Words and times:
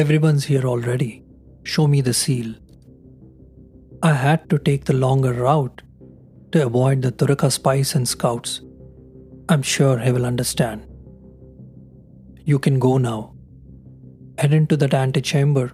Everyone's 0.00 0.44
here 0.46 0.64
already. 0.64 1.24
Show 1.62 1.86
me 1.86 2.00
the 2.00 2.14
seal. 2.14 2.54
I 4.02 4.14
had 4.14 4.48
to 4.48 4.58
take 4.58 4.86
the 4.86 4.94
longer 4.94 5.32
route 5.34 5.82
to 6.52 6.64
avoid 6.66 7.02
the 7.02 7.12
Turaka 7.12 7.52
spies 7.52 7.94
and 7.94 8.08
scouts. 8.08 8.62
I'm 9.50 9.60
sure 9.60 9.98
he 9.98 10.10
will 10.10 10.24
understand. 10.24 10.86
You 12.46 12.58
can 12.58 12.78
go 12.78 12.96
now. 12.96 13.34
Head 14.38 14.54
into 14.54 14.78
that 14.78 14.94
antechamber, 14.94 15.66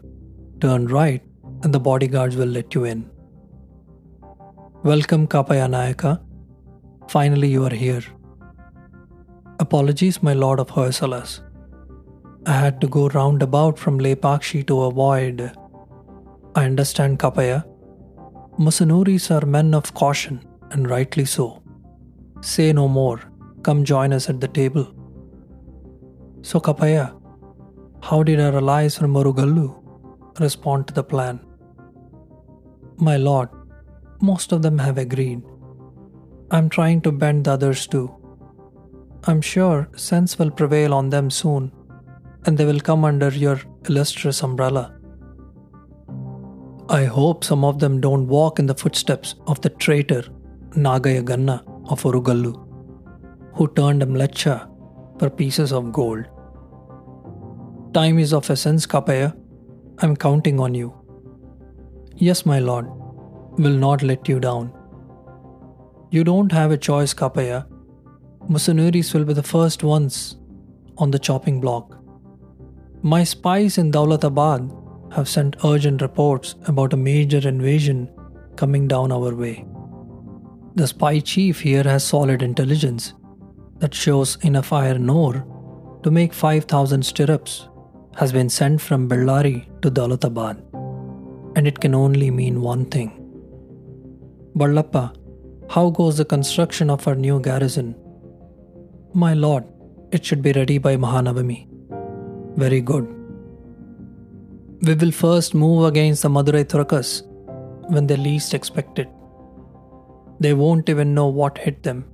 turn 0.60 0.88
right, 0.88 1.22
and 1.62 1.72
the 1.72 1.78
bodyguards 1.78 2.34
will 2.34 2.54
let 2.58 2.74
you 2.74 2.82
in. 2.82 3.08
Welcome, 4.82 5.28
Kapaya 5.28 5.68
Nayaka. 5.76 6.20
Finally, 7.08 7.48
you 7.56 7.64
are 7.64 7.78
here. 7.86 8.02
Apologies, 9.60 10.20
my 10.20 10.32
lord 10.32 10.58
of 10.58 10.70
Hoysalas. 10.70 11.42
I 12.48 12.52
had 12.52 12.80
to 12.80 12.86
go 12.86 13.08
roundabout 13.08 13.76
from 13.76 13.98
Lepakshi 13.98 14.64
to 14.68 14.82
avoid. 14.82 15.52
I 16.54 16.64
understand, 16.64 17.18
Kapaya. 17.18 17.64
Musunuris 18.56 19.30
are 19.30 19.44
men 19.44 19.74
of 19.74 19.92
caution, 19.94 20.46
and 20.70 20.88
rightly 20.88 21.24
so. 21.24 21.62
Say 22.40 22.72
no 22.72 22.86
more. 22.86 23.20
Come 23.62 23.84
join 23.84 24.12
us 24.12 24.28
at 24.30 24.40
the 24.40 24.46
table. 24.46 24.86
So, 26.42 26.60
Kapaya, 26.60 27.20
how 28.00 28.22
did 28.22 28.38
our 28.38 28.54
allies 28.56 28.96
from 28.96 29.14
Murugallu 29.14 29.66
respond 30.38 30.86
to 30.86 30.94
the 30.94 31.02
plan? 31.02 31.40
My 32.96 33.16
lord, 33.16 33.48
most 34.20 34.52
of 34.52 34.62
them 34.62 34.78
have 34.78 34.98
agreed. 34.98 35.42
I'm 36.52 36.68
trying 36.68 37.00
to 37.00 37.10
bend 37.10 37.46
the 37.46 37.52
others 37.52 37.88
too. 37.88 38.14
I'm 39.24 39.40
sure 39.40 39.88
sense 39.96 40.38
will 40.38 40.52
prevail 40.52 40.94
on 40.94 41.10
them 41.10 41.28
soon, 41.28 41.72
and 42.46 42.56
they 42.56 42.64
will 42.64 42.80
come 42.80 43.04
under 43.04 43.28
your 43.28 43.60
illustrious 43.88 44.42
umbrella. 44.42 44.94
I 46.88 47.04
hope 47.04 47.42
some 47.42 47.64
of 47.64 47.80
them 47.80 48.00
don't 48.00 48.28
walk 48.28 48.60
in 48.60 48.66
the 48.66 48.74
footsteps 48.74 49.34
of 49.48 49.60
the 49.60 49.70
traitor 49.70 50.22
Nagayaganna 50.70 51.56
of 51.90 52.02
Urugallu, 52.02 52.54
who 53.54 53.66
turned 53.74 54.02
a 54.04 54.06
Mlecha 54.06 54.70
for 55.18 55.28
pieces 55.28 55.72
of 55.72 55.92
gold. 55.92 56.26
Time 57.92 58.20
is 58.20 58.32
of 58.32 58.48
essence, 58.48 58.86
Kapaya. 58.86 59.36
I'm 59.98 60.14
counting 60.14 60.60
on 60.60 60.74
you. 60.74 60.94
Yes, 62.16 62.46
my 62.46 62.60
lord, 62.60 62.86
will 63.58 63.78
not 63.86 64.02
let 64.02 64.28
you 64.28 64.38
down. 64.38 64.72
You 66.10 66.22
don't 66.22 66.52
have 66.52 66.70
a 66.70 66.78
choice, 66.78 67.12
Kapaya. 67.12 67.66
Musunuris 68.48 69.12
will 69.12 69.24
be 69.24 69.32
the 69.32 69.42
first 69.42 69.82
ones 69.82 70.36
on 70.98 71.10
the 71.10 71.18
chopping 71.18 71.60
block. 71.60 71.95
My 73.10 73.22
spies 73.22 73.78
in 73.78 73.92
Daulatabad 73.92 75.12
have 75.12 75.28
sent 75.28 75.64
urgent 75.64 76.02
reports 76.02 76.56
about 76.66 76.92
a 76.92 76.96
major 76.96 77.38
invasion 77.48 78.10
coming 78.56 78.88
down 78.88 79.12
our 79.12 79.32
way. 79.32 79.64
The 80.74 80.88
spy 80.88 81.20
chief 81.20 81.60
here 81.60 81.84
has 81.84 82.02
solid 82.02 82.42
intelligence 82.42 83.12
that 83.78 83.94
shows 83.94 84.34
enough 84.42 84.72
iron 84.72 85.08
ore 85.08 85.46
to 86.02 86.10
make 86.10 86.32
5000 86.32 87.06
stirrups 87.06 87.68
has 88.16 88.32
been 88.32 88.48
sent 88.48 88.80
from 88.80 89.08
Bellary 89.08 89.68
to 89.82 89.88
Daulatabad 89.88 90.58
and 91.54 91.68
it 91.68 91.78
can 91.78 91.94
only 91.94 92.32
mean 92.32 92.60
one 92.60 92.86
thing. 92.86 93.12
Ballappa, 94.56 95.14
how 95.70 95.90
goes 95.90 96.16
the 96.16 96.24
construction 96.24 96.90
of 96.90 97.06
our 97.06 97.14
new 97.14 97.38
garrison? 97.38 97.94
My 99.14 99.32
lord, 99.34 99.62
it 100.10 100.24
should 100.24 100.42
be 100.42 100.50
ready 100.50 100.78
by 100.78 100.96
Mahanavami. 100.96 101.75
Very 102.56 102.80
good. 102.80 103.06
We 104.82 104.94
will 104.94 105.10
first 105.12 105.54
move 105.54 105.84
against 105.84 106.22
the 106.22 106.28
Madurai 106.28 106.64
Turakas 106.64 107.22
when 107.90 108.06
they 108.06 108.16
least 108.16 108.54
expect 108.54 108.98
it. 108.98 109.08
They 110.40 110.54
won't 110.54 110.88
even 110.88 111.14
know 111.14 111.26
what 111.26 111.58
hit 111.58 111.82
them. 111.82 112.04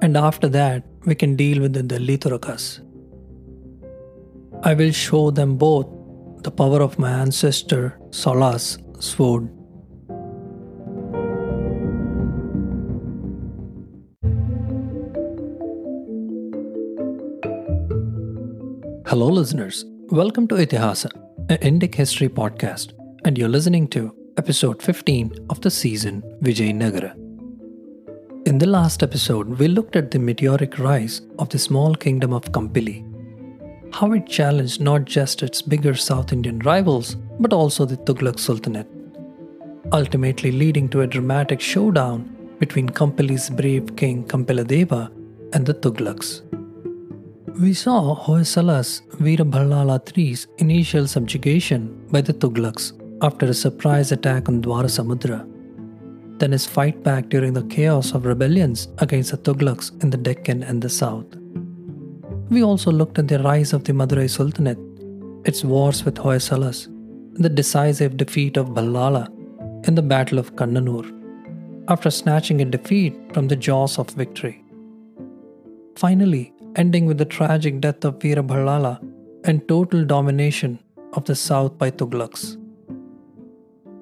And 0.00 0.16
after 0.16 0.48
that, 0.48 0.84
we 1.06 1.14
can 1.14 1.36
deal 1.36 1.60
with 1.60 1.72
the 1.72 1.82
Delhi 1.82 2.18
Turakas. 2.18 2.80
I 4.62 4.74
will 4.74 4.92
show 4.92 5.30
them 5.30 5.56
both 5.56 5.86
the 6.42 6.50
power 6.50 6.82
of 6.82 6.98
my 6.98 7.10
ancestor 7.10 7.98
Sala's 8.10 8.78
sword. 9.00 9.48
Hello, 19.14 19.28
listeners. 19.28 19.84
Welcome 20.08 20.48
to 20.48 20.56
Itihasa, 20.56 21.08
an 21.48 21.58
Indic 21.58 21.94
history 21.94 22.28
podcast, 22.28 22.94
and 23.24 23.38
you're 23.38 23.48
listening 23.48 23.86
to 23.90 24.12
episode 24.38 24.82
15 24.82 25.46
of 25.50 25.60
the 25.60 25.70
season 25.70 26.20
Vijayanagara. 26.42 27.14
In 28.44 28.58
the 28.58 28.66
last 28.66 29.04
episode, 29.04 29.46
we 29.60 29.68
looked 29.68 29.94
at 29.94 30.10
the 30.10 30.18
meteoric 30.18 30.80
rise 30.80 31.20
of 31.38 31.48
the 31.50 31.60
small 31.60 31.94
kingdom 31.94 32.32
of 32.32 32.50
Kampili, 32.50 33.04
how 33.94 34.10
it 34.14 34.26
challenged 34.26 34.80
not 34.80 35.04
just 35.04 35.44
its 35.44 35.62
bigger 35.62 35.94
South 35.94 36.32
Indian 36.32 36.58
rivals, 36.58 37.14
but 37.38 37.52
also 37.52 37.84
the 37.84 37.98
Tughlaq 37.98 38.40
Sultanate, 38.40 38.90
ultimately 39.92 40.50
leading 40.50 40.88
to 40.88 41.02
a 41.02 41.06
dramatic 41.06 41.60
showdown 41.60 42.56
between 42.58 42.88
Kampili's 42.88 43.48
brave 43.48 43.94
king 43.94 44.24
Kampiladeva 44.24 45.08
and 45.52 45.64
the 45.64 45.74
Tughlaqs. 45.74 46.43
We 47.60 47.72
saw 47.72 48.16
Hoysala's 48.16 49.02
Veerabhallala 49.20 50.00
III's 50.18 50.48
initial 50.58 51.06
subjugation 51.06 52.04
by 52.10 52.20
the 52.20 52.32
Tughlaqs 52.32 52.92
after 53.22 53.46
a 53.46 53.54
surprise 53.54 54.10
attack 54.10 54.48
on 54.48 54.60
Dwarasamudra, 54.60 55.46
then 56.40 56.50
his 56.50 56.66
fight 56.66 57.04
back 57.04 57.28
during 57.28 57.52
the 57.52 57.62
chaos 57.66 58.12
of 58.12 58.24
rebellions 58.26 58.88
against 58.98 59.30
the 59.30 59.38
Tughlaqs 59.38 60.02
in 60.02 60.10
the 60.10 60.16
Deccan 60.16 60.64
and 60.64 60.82
the 60.82 60.88
south. 60.88 61.26
We 62.50 62.64
also 62.64 62.90
looked 62.90 63.20
at 63.20 63.28
the 63.28 63.38
rise 63.38 63.72
of 63.72 63.84
the 63.84 63.92
Madurai 63.92 64.28
Sultanate, 64.28 64.78
its 65.44 65.62
wars 65.62 66.04
with 66.04 66.16
Hoysalas, 66.16 66.86
and 66.86 67.44
the 67.44 67.48
decisive 67.48 68.16
defeat 68.16 68.56
of 68.56 68.70
Ballala 68.70 69.28
in 69.86 69.94
the 69.94 70.02
Battle 70.02 70.40
of 70.40 70.56
Kannanur, 70.56 71.06
after 71.86 72.10
snatching 72.10 72.60
a 72.62 72.64
defeat 72.64 73.14
from 73.32 73.46
the 73.46 73.54
jaws 73.54 73.96
of 73.96 74.10
victory. 74.10 74.60
Finally, 75.94 76.52
ending 76.76 77.06
with 77.06 77.18
the 77.18 77.24
tragic 77.24 77.80
death 77.80 78.04
of 78.04 78.18
Veerabhallala 78.18 78.98
and 79.44 79.66
total 79.68 80.04
domination 80.04 80.78
of 81.12 81.24
the 81.24 81.34
south 81.34 81.78
by 81.78 81.90
Tughlaqs. 81.90 82.56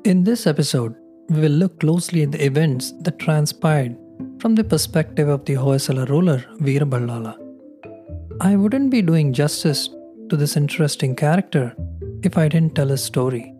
In 0.04 0.24
this 0.24 0.46
episode, 0.46 0.94
we 1.28 1.40
will 1.40 1.52
look 1.52 1.80
closely 1.80 2.22
at 2.22 2.32
the 2.32 2.44
events 2.44 2.92
that 3.02 3.18
transpired 3.18 3.96
from 4.38 4.54
the 4.54 4.64
perspective 4.64 5.28
of 5.28 5.44
the 5.44 5.54
Hoysala 5.54 6.08
ruler 6.08 6.44
Veerabhallala. 6.60 7.36
I 8.40 8.56
wouldn't 8.56 8.90
be 8.90 9.02
doing 9.02 9.32
justice 9.32 9.88
to 10.28 10.36
this 10.36 10.56
interesting 10.56 11.14
character 11.14 11.74
if 12.22 12.38
I 12.38 12.48
didn't 12.48 12.74
tell 12.74 12.88
his 12.88 13.04
story. 13.04 13.54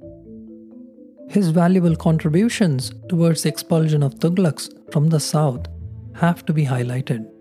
His 1.29 1.49
valuable 1.49 1.97
contributions 1.97 2.93
towards 3.09 3.43
the 3.43 3.49
expulsion 3.49 4.03
of 4.03 4.15
Tughlaqs 4.17 4.69
from 4.93 5.09
the 5.09 5.21
south 5.21 5.67
have 6.15 6.45
to 6.47 6.53
be 6.53 6.67
highlighted. 6.67 7.32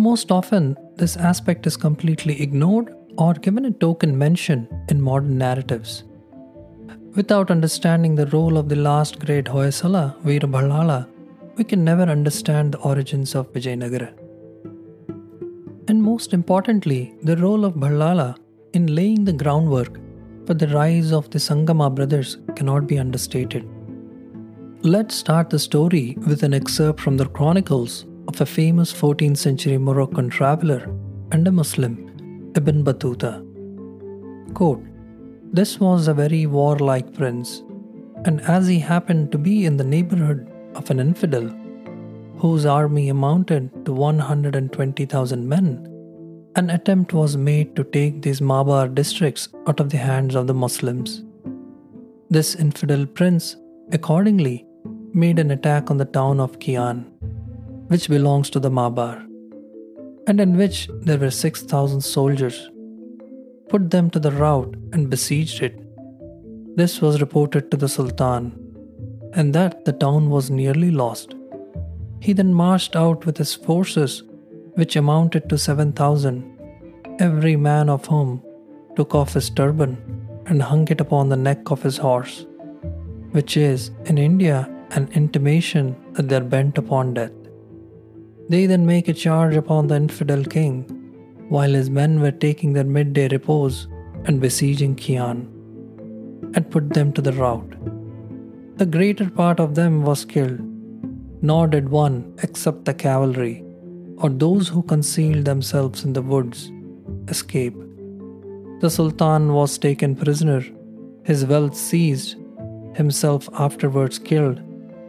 Most 0.00 0.30
often, 0.30 0.76
this 0.94 1.16
aspect 1.16 1.66
is 1.66 1.76
completely 1.76 2.40
ignored 2.40 2.94
or 3.16 3.34
given 3.34 3.64
a 3.64 3.72
token 3.72 4.16
mention 4.16 4.68
in 4.88 5.02
modern 5.02 5.36
narratives. 5.36 6.04
Without 7.16 7.50
understanding 7.50 8.14
the 8.14 8.28
role 8.28 8.58
of 8.58 8.68
the 8.68 8.76
last 8.76 9.18
great 9.18 9.46
Hoysala, 9.46 10.14
Veerabhallala, 10.22 11.08
we 11.56 11.64
can 11.64 11.82
never 11.82 12.04
understand 12.04 12.74
the 12.74 12.78
origins 12.78 13.34
of 13.34 13.52
Vijayanagara. 13.52 14.12
And 15.88 16.00
most 16.00 16.32
importantly, 16.32 17.16
the 17.24 17.36
role 17.36 17.64
of 17.64 17.74
Ballala 17.74 18.36
in 18.74 18.94
laying 18.94 19.24
the 19.24 19.32
groundwork 19.32 19.98
for 20.46 20.54
the 20.54 20.68
rise 20.68 21.10
of 21.10 21.28
the 21.30 21.40
Sangama 21.40 21.92
brothers 21.92 22.38
cannot 22.54 22.86
be 22.86 23.00
understated. 23.00 23.68
Let's 24.82 25.16
start 25.16 25.50
the 25.50 25.58
story 25.58 26.16
with 26.24 26.44
an 26.44 26.54
excerpt 26.54 27.00
from 27.00 27.16
the 27.16 27.26
Chronicles 27.26 28.04
of 28.28 28.42
a 28.42 28.46
famous 28.46 28.92
14th 28.92 29.38
century 29.38 29.78
Moroccan 29.78 30.28
traveler 30.28 30.94
and 31.32 31.48
a 31.48 31.52
Muslim, 31.52 31.94
Ibn 32.54 32.84
Battuta. 32.84 33.42
Quote, 34.52 34.84
this 35.50 35.80
was 35.80 36.08
a 36.08 36.14
very 36.14 36.44
warlike 36.44 37.14
prince, 37.14 37.62
and 38.26 38.42
as 38.42 38.66
he 38.66 38.78
happened 38.78 39.32
to 39.32 39.38
be 39.38 39.64
in 39.64 39.78
the 39.78 39.84
neighborhood 39.84 40.46
of 40.74 40.90
an 40.90 41.00
infidel, 41.00 41.48
whose 42.36 42.66
army 42.66 43.08
amounted 43.08 43.70
to 43.86 43.94
120,000 43.94 45.48
men, 45.48 45.88
an 46.54 46.68
attempt 46.68 47.14
was 47.14 47.38
made 47.38 47.74
to 47.76 47.84
take 47.84 48.20
these 48.20 48.40
Mabar 48.40 48.94
districts 48.94 49.48
out 49.66 49.80
of 49.80 49.88
the 49.88 49.96
hands 49.96 50.34
of 50.34 50.46
the 50.46 50.54
Muslims. 50.54 51.24
This 52.28 52.54
infidel 52.56 53.06
prince, 53.06 53.56
accordingly, 53.90 54.66
made 55.14 55.38
an 55.38 55.50
attack 55.50 55.90
on 55.90 55.96
the 55.96 56.04
town 56.04 56.40
of 56.40 56.58
Kian 56.58 57.06
which 57.88 58.08
belongs 58.08 58.50
to 58.50 58.60
the 58.60 58.70
Mabar. 58.70 59.16
and 60.28 60.40
in 60.44 60.58
which 60.60 60.78
there 61.06 61.18
were 61.18 61.30
6,000 61.30 62.02
soldiers, 62.02 62.56
put 63.70 63.90
them 63.90 64.10
to 64.10 64.20
the 64.24 64.30
rout 64.30 64.74
and 64.92 65.08
besieged 65.14 65.62
it. 65.62 65.76
This 66.76 67.00
was 67.04 67.22
reported 67.22 67.70
to 67.70 67.78
the 67.82 67.88
Sultan, 67.88 68.44
and 69.32 69.54
that 69.54 69.86
the 69.86 69.94
town 70.04 70.28
was 70.34 70.50
nearly 70.50 70.90
lost. 70.90 71.34
He 72.20 72.34
then 72.34 72.52
marched 72.52 72.94
out 73.04 73.24
with 73.24 73.38
his 73.38 73.54
forces, 73.54 74.22
which 74.74 74.96
amounted 74.96 75.48
to 75.48 75.56
7,000, 75.56 76.44
every 77.20 77.56
man 77.56 77.88
of 77.88 78.04
whom 78.04 78.42
took 78.96 79.14
off 79.14 79.32
his 79.32 79.48
turban 79.48 79.96
and 80.46 80.62
hung 80.62 80.86
it 80.88 81.00
upon 81.00 81.28
the 81.28 81.42
neck 81.48 81.70
of 81.70 81.82
his 81.82 81.96
horse, 81.96 82.46
which 83.32 83.56
is, 83.56 83.90
in 84.04 84.18
India, 84.18 84.58
an 84.90 85.08
intimation 85.22 85.96
that 86.12 86.28
they 86.28 86.36
are 86.36 86.52
bent 86.56 86.76
upon 86.76 87.14
death. 87.14 87.32
They 88.48 88.64
then 88.66 88.86
make 88.86 89.08
a 89.08 89.12
charge 89.12 89.56
upon 89.56 89.88
the 89.88 89.96
infidel 89.96 90.44
king, 90.44 90.76
while 91.48 91.72
his 91.78 91.90
men 91.90 92.20
were 92.20 92.30
taking 92.46 92.72
their 92.72 92.84
midday 92.84 93.28
repose 93.28 93.88
and 94.24 94.40
besieging 94.40 94.94
Khian, 94.96 95.40
and 96.54 96.70
put 96.70 96.94
them 96.94 97.12
to 97.12 97.22
the 97.26 97.32
rout. 97.32 97.70
The 98.78 98.86
greater 98.86 99.28
part 99.28 99.60
of 99.60 99.74
them 99.74 100.02
was 100.02 100.24
killed, 100.24 100.60
nor 101.42 101.66
did 101.66 101.88
one, 101.90 102.16
except 102.42 102.84
the 102.84 102.94
cavalry, 102.94 103.56
or 104.16 104.30
those 104.30 104.68
who 104.68 104.82
concealed 104.82 105.44
themselves 105.44 106.04
in 106.04 106.14
the 106.14 106.22
woods, 106.22 106.72
escape. 107.28 107.76
The 108.80 108.90
Sultan 108.90 109.52
was 109.52 109.76
taken 109.76 110.16
prisoner, 110.16 110.62
his 111.24 111.44
wealth 111.44 111.76
seized, 111.76 112.36
himself 112.94 113.48
afterwards 113.52 114.18
killed, 114.18 114.58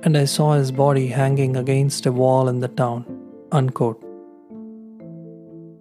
and 0.04 0.18
I 0.18 0.26
saw 0.26 0.54
his 0.54 0.72
body 0.72 1.08
hanging 1.08 1.56
against 1.56 2.06
a 2.06 2.12
wall 2.12 2.50
in 2.50 2.60
the 2.60 2.68
town. 2.68 3.06
Unquote. 3.52 4.02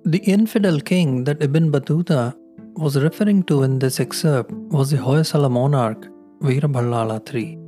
The 0.05 0.23
infidel 0.25 0.81
king 0.81 1.25
that 1.25 1.43
Ibn 1.43 1.71
Battuta 1.71 2.35
was 2.75 2.97
referring 2.97 3.43
to 3.45 3.63
in 3.63 3.79
this 3.79 4.01
excerpt 4.01 4.53
was 4.53 4.91
the 4.91 4.97
Hoysala 4.97 5.51
monarch 5.51 6.07
Veerabhallala 6.41 7.35
III. 7.35 7.59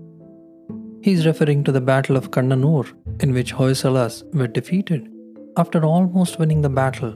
He 1.02 1.12
is 1.12 1.26
referring 1.26 1.64
to 1.64 1.72
the 1.72 1.80
Battle 1.82 2.16
of 2.16 2.30
Kannanur, 2.30 2.86
in 3.22 3.34
which 3.34 3.54
Hoysalas 3.54 4.22
were 4.34 4.46
defeated 4.46 5.08
after 5.58 5.84
almost 5.84 6.38
winning 6.38 6.62
the 6.62 6.70
battle. 6.70 7.12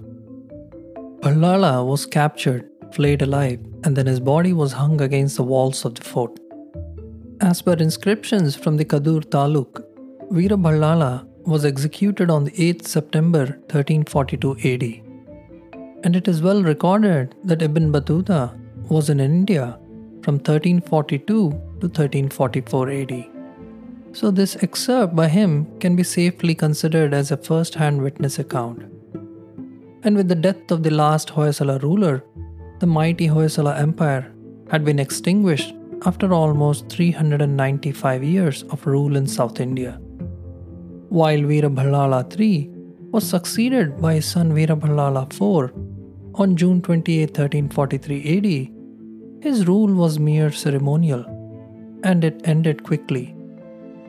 Ballala 1.21 1.87
was 1.87 2.05
captured, 2.05 2.69
flayed 2.93 3.23
alive, 3.23 3.61
and 3.85 3.97
then 3.97 4.07
his 4.07 4.21
body 4.21 4.53
was 4.53 4.73
hung 4.73 5.01
against 5.01 5.37
the 5.37 5.43
walls 5.43 5.85
of 5.87 5.95
the 5.95 6.05
fort. 6.05 6.39
As 7.41 7.63
per 7.63 7.75
inscriptions 7.75 8.57
from 8.57 8.77
the 8.77 8.85
Kadur 8.85 9.25
Taluk, 9.25 9.83
Veerabhallala 10.31 11.27
was 11.47 11.65
executed 11.65 12.31
on 12.31 12.45
the 12.45 12.51
8th 12.53 12.87
September 12.87 13.45
1342 13.71 14.53
AD. 14.65 16.05
And 16.05 16.17
it 16.17 16.29
is 16.29 16.43
well 16.43 16.63
recorded 16.63 17.35
that 17.45 17.63
Ibn 17.63 17.93
Battuta 17.93 18.59
was 18.89 19.11
in 19.11 19.21
India 19.21 19.79
from 20.23 20.37
1342 20.37 21.25
to 21.27 21.51
1344 21.53 22.91
AD. 22.91 23.27
So, 24.13 24.31
this 24.31 24.57
excerpt 24.63 25.17
by 25.17 25.29
him 25.29 25.67
can 25.81 25.97
be 25.97 26.05
safely 26.05 26.55
considered 26.55 27.13
as 27.13 27.31
a 27.31 27.37
first 27.37 27.75
hand 27.75 28.01
witness 28.01 28.39
account. 28.39 28.85
And 30.03 30.17
with 30.17 30.29
the 30.29 30.35
death 30.35 30.71
of 30.71 30.83
the 30.83 30.91
last 30.91 31.29
Hoysala 31.29 31.83
ruler, 31.83 32.23
the 32.79 32.87
mighty 32.87 33.27
Hoysala 33.27 33.79
Empire 33.79 34.33
had 34.71 34.85
been 34.85 34.99
extinguished 34.99 35.75
after 36.07 36.33
almost 36.33 36.89
395 36.89 38.23
years 38.23 38.63
of 38.65 38.87
rule 38.87 39.17
in 39.17 39.27
South 39.27 39.61
India. 39.61 40.01
While 41.19 41.43
Veerabhallala 41.49 42.21
III 42.41 42.71
was 43.13 43.29
succeeded 43.29 44.01
by 44.01 44.15
his 44.15 44.27
son 44.27 44.53
Veerabhallala 44.53 45.23
IV 45.33 45.73
on 46.35 46.57
June 46.57 46.83
28, 46.83 47.29
1343 47.29 48.17
AD, 48.37 49.45
his 49.45 49.69
rule 49.69 49.95
was 49.95 50.19
mere 50.19 50.51
ceremonial 50.51 51.25
and 52.03 52.25
it 52.25 52.41
ended 52.43 52.83
quickly, 52.83 53.33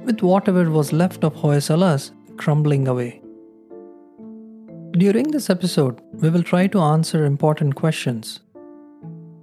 with 0.03 0.23
whatever 0.23 0.67
was 0.71 0.91
left 0.93 1.23
of 1.23 1.35
Hoysalas 1.35 2.11
crumbling 2.37 2.87
away. 2.87 3.21
During 4.93 5.29
this 5.29 5.51
episode, 5.51 6.01
we 6.13 6.31
will 6.31 6.41
try 6.41 6.65
to 6.65 6.79
answer 6.79 7.23
important 7.23 7.75
questions 7.75 8.39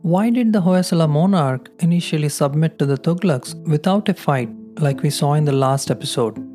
why 0.03 0.31
did 0.31 0.53
the 0.53 0.63
Hoysala 0.63 1.09
monarch 1.09 1.71
initially 1.79 2.29
submit 2.29 2.77
to 2.81 2.87
the 2.87 2.97
Tughlaqs 2.97 3.55
without 3.69 4.09
a 4.09 4.15
fight 4.15 4.51
like 4.81 5.03
we 5.03 5.11
saw 5.11 5.35
in 5.35 5.45
the 5.45 5.53
last 5.53 5.93
episode? 5.93 6.52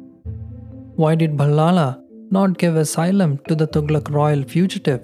Why 1.02 1.14
did 1.14 1.38
Bhallala 1.38 2.02
not 2.32 2.58
give 2.58 2.76
asylum 2.76 3.40
to 3.48 3.54
the 3.54 3.68
Tughlaq 3.68 4.10
royal 4.10 4.42
fugitive 4.42 5.02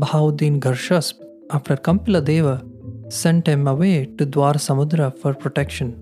Bahauddin 0.00 0.58
Gharshasp 0.58 1.20
after 1.50 1.76
Kampila 1.76 2.24
Deva 2.24 2.64
sent 3.08 3.46
him 3.46 3.68
away 3.68 4.06
to 4.18 4.26
Dwar 4.26 4.54
Samudra 4.54 5.16
for 5.16 5.32
protection? 5.34 5.92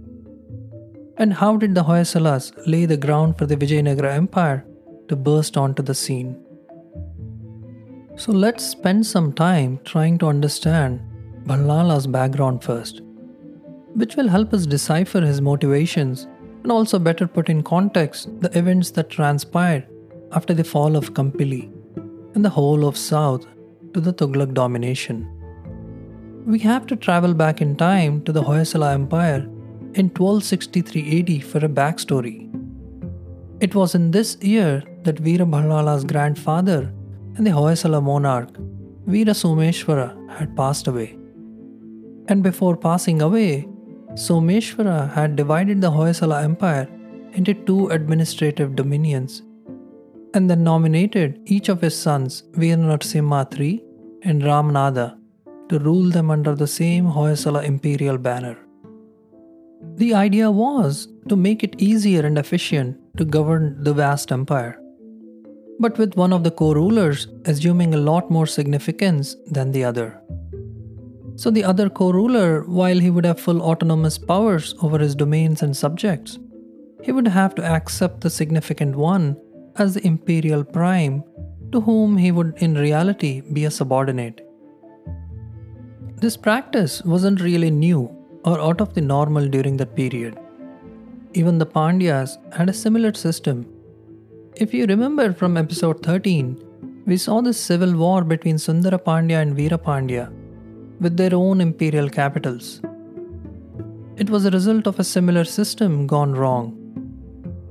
And 1.18 1.34
how 1.34 1.58
did 1.58 1.74
the 1.74 1.84
Hoysalas 1.84 2.52
lay 2.66 2.86
the 2.86 2.96
ground 2.96 3.36
for 3.36 3.44
the 3.44 3.54
Vijayanagara 3.54 4.14
Empire 4.14 4.64
to 5.08 5.14
burst 5.14 5.58
onto 5.58 5.82
the 5.82 5.94
scene? 5.94 6.42
So 8.16 8.32
let's 8.32 8.64
spend 8.64 9.04
some 9.04 9.30
time 9.34 9.78
trying 9.84 10.16
to 10.20 10.28
understand 10.28 11.02
Bhallala's 11.44 12.06
background 12.06 12.64
first, 12.64 13.02
which 13.92 14.16
will 14.16 14.28
help 14.28 14.54
us 14.54 14.64
decipher 14.64 15.20
his 15.20 15.42
motivations 15.42 16.26
and 16.64 16.72
also 16.72 16.98
better 16.98 17.28
put 17.28 17.48
in 17.48 17.62
context 17.62 18.28
the 18.40 18.50
events 18.58 18.90
that 18.92 19.10
transpired 19.10 19.86
after 20.32 20.52
the 20.52 20.64
fall 20.64 20.96
of 20.96 21.14
Kampili 21.14 21.72
and 22.34 22.44
the 22.44 22.50
whole 22.50 22.88
of 22.88 22.96
South 22.96 23.46
to 23.92 24.00
the 24.00 24.12
Tughlaq 24.12 24.52
domination. 24.54 25.30
We 26.46 26.58
have 26.58 26.86
to 26.88 26.96
travel 26.96 27.34
back 27.34 27.60
in 27.60 27.76
time 27.76 28.22
to 28.24 28.32
the 28.32 28.42
Hoysala 28.42 28.92
Empire 28.92 29.44
in 29.94 30.08
1263 30.08 31.20
AD 31.20 31.44
for 31.44 31.58
a 31.58 31.68
backstory. 31.68 32.50
It 33.60 33.76
was 33.76 33.94
in 33.94 34.10
this 34.10 34.36
year 34.40 34.82
that 35.04 35.22
Veerabhallala's 35.22 36.04
grandfather 36.04 36.92
and 37.36 37.46
the 37.46 37.52
Hoysala 37.52 38.02
monarch, 38.02 38.52
Veera 39.06 39.36
Someshwara, 39.42 40.08
had 40.38 40.56
passed 40.56 40.88
away 40.88 41.16
and 42.28 42.42
before 42.42 42.76
passing 42.76 43.20
away, 43.20 43.68
Someshwara 44.14 45.12
had 45.12 45.34
divided 45.34 45.80
the 45.80 45.90
Hoysala 45.90 46.44
Empire 46.44 46.88
into 47.32 47.52
two 47.52 47.88
administrative 47.88 48.76
dominions 48.76 49.42
and 50.34 50.48
then 50.48 50.62
nominated 50.62 51.40
each 51.46 51.68
of 51.68 51.80
his 51.80 51.98
sons, 51.98 52.44
Veeranasimha 52.52 53.58
III 53.58 53.84
and 54.22 54.42
Ramanada, 54.42 55.18
to 55.68 55.80
rule 55.80 56.10
them 56.10 56.30
under 56.30 56.54
the 56.54 56.66
same 56.66 57.06
Hoysala 57.06 57.64
imperial 57.64 58.16
banner. 58.16 58.56
The 59.96 60.14
idea 60.14 60.48
was 60.48 61.08
to 61.28 61.34
make 61.34 61.64
it 61.64 61.80
easier 61.82 62.24
and 62.24 62.38
efficient 62.38 62.96
to 63.16 63.24
govern 63.24 63.82
the 63.82 63.94
vast 63.94 64.30
empire, 64.30 64.80
but 65.80 65.98
with 65.98 66.16
one 66.16 66.32
of 66.32 66.44
the 66.44 66.52
co 66.52 66.72
rulers 66.72 67.26
assuming 67.46 67.94
a 67.94 68.04
lot 68.10 68.30
more 68.30 68.46
significance 68.46 69.36
than 69.46 69.72
the 69.72 69.82
other. 69.82 70.20
So 71.36 71.50
the 71.50 71.64
other 71.64 71.90
co 71.90 72.10
ruler, 72.12 72.62
while 72.62 72.98
he 72.98 73.10
would 73.10 73.24
have 73.24 73.40
full 73.40 73.60
autonomous 73.60 74.18
powers 74.18 74.74
over 74.80 74.98
his 74.98 75.14
domains 75.14 75.62
and 75.62 75.76
subjects, 75.76 76.38
he 77.02 77.12
would 77.12 77.26
have 77.28 77.54
to 77.56 77.64
accept 77.64 78.20
the 78.20 78.30
significant 78.30 78.94
one 78.94 79.36
as 79.76 79.94
the 79.94 80.06
imperial 80.06 80.62
prime, 80.62 81.24
to 81.72 81.80
whom 81.80 82.16
he 82.16 82.30
would 82.30 82.54
in 82.58 82.74
reality 82.74 83.40
be 83.40 83.64
a 83.64 83.70
subordinate. 83.70 84.46
This 86.16 86.36
practice 86.36 87.02
wasn't 87.02 87.40
really 87.40 87.70
new 87.70 88.14
or 88.44 88.60
out 88.60 88.80
of 88.80 88.94
the 88.94 89.00
normal 89.00 89.48
during 89.48 89.76
that 89.78 89.96
period. 89.96 90.38
Even 91.32 91.58
the 91.58 91.66
Pandyas 91.66 92.36
had 92.54 92.68
a 92.68 92.72
similar 92.72 93.12
system. 93.12 93.66
If 94.54 94.72
you 94.72 94.86
remember 94.86 95.32
from 95.32 95.56
episode 95.56 96.00
13, 96.04 96.62
we 97.06 97.16
saw 97.16 97.40
the 97.40 97.52
civil 97.52 97.96
war 97.96 98.22
between 98.22 98.56
Sundara 98.56 98.98
Pandya 98.98 99.42
and 99.42 99.56
Veera 99.56 99.76
Pandya 99.76 100.32
with 101.00 101.16
their 101.16 101.34
own 101.34 101.60
imperial 101.60 102.08
capitals. 102.08 102.80
It 104.16 104.30
was 104.30 104.44
a 104.44 104.50
result 104.50 104.86
of 104.86 104.98
a 104.98 105.04
similar 105.04 105.44
system 105.44 106.06
gone 106.06 106.32
wrong. 106.32 106.80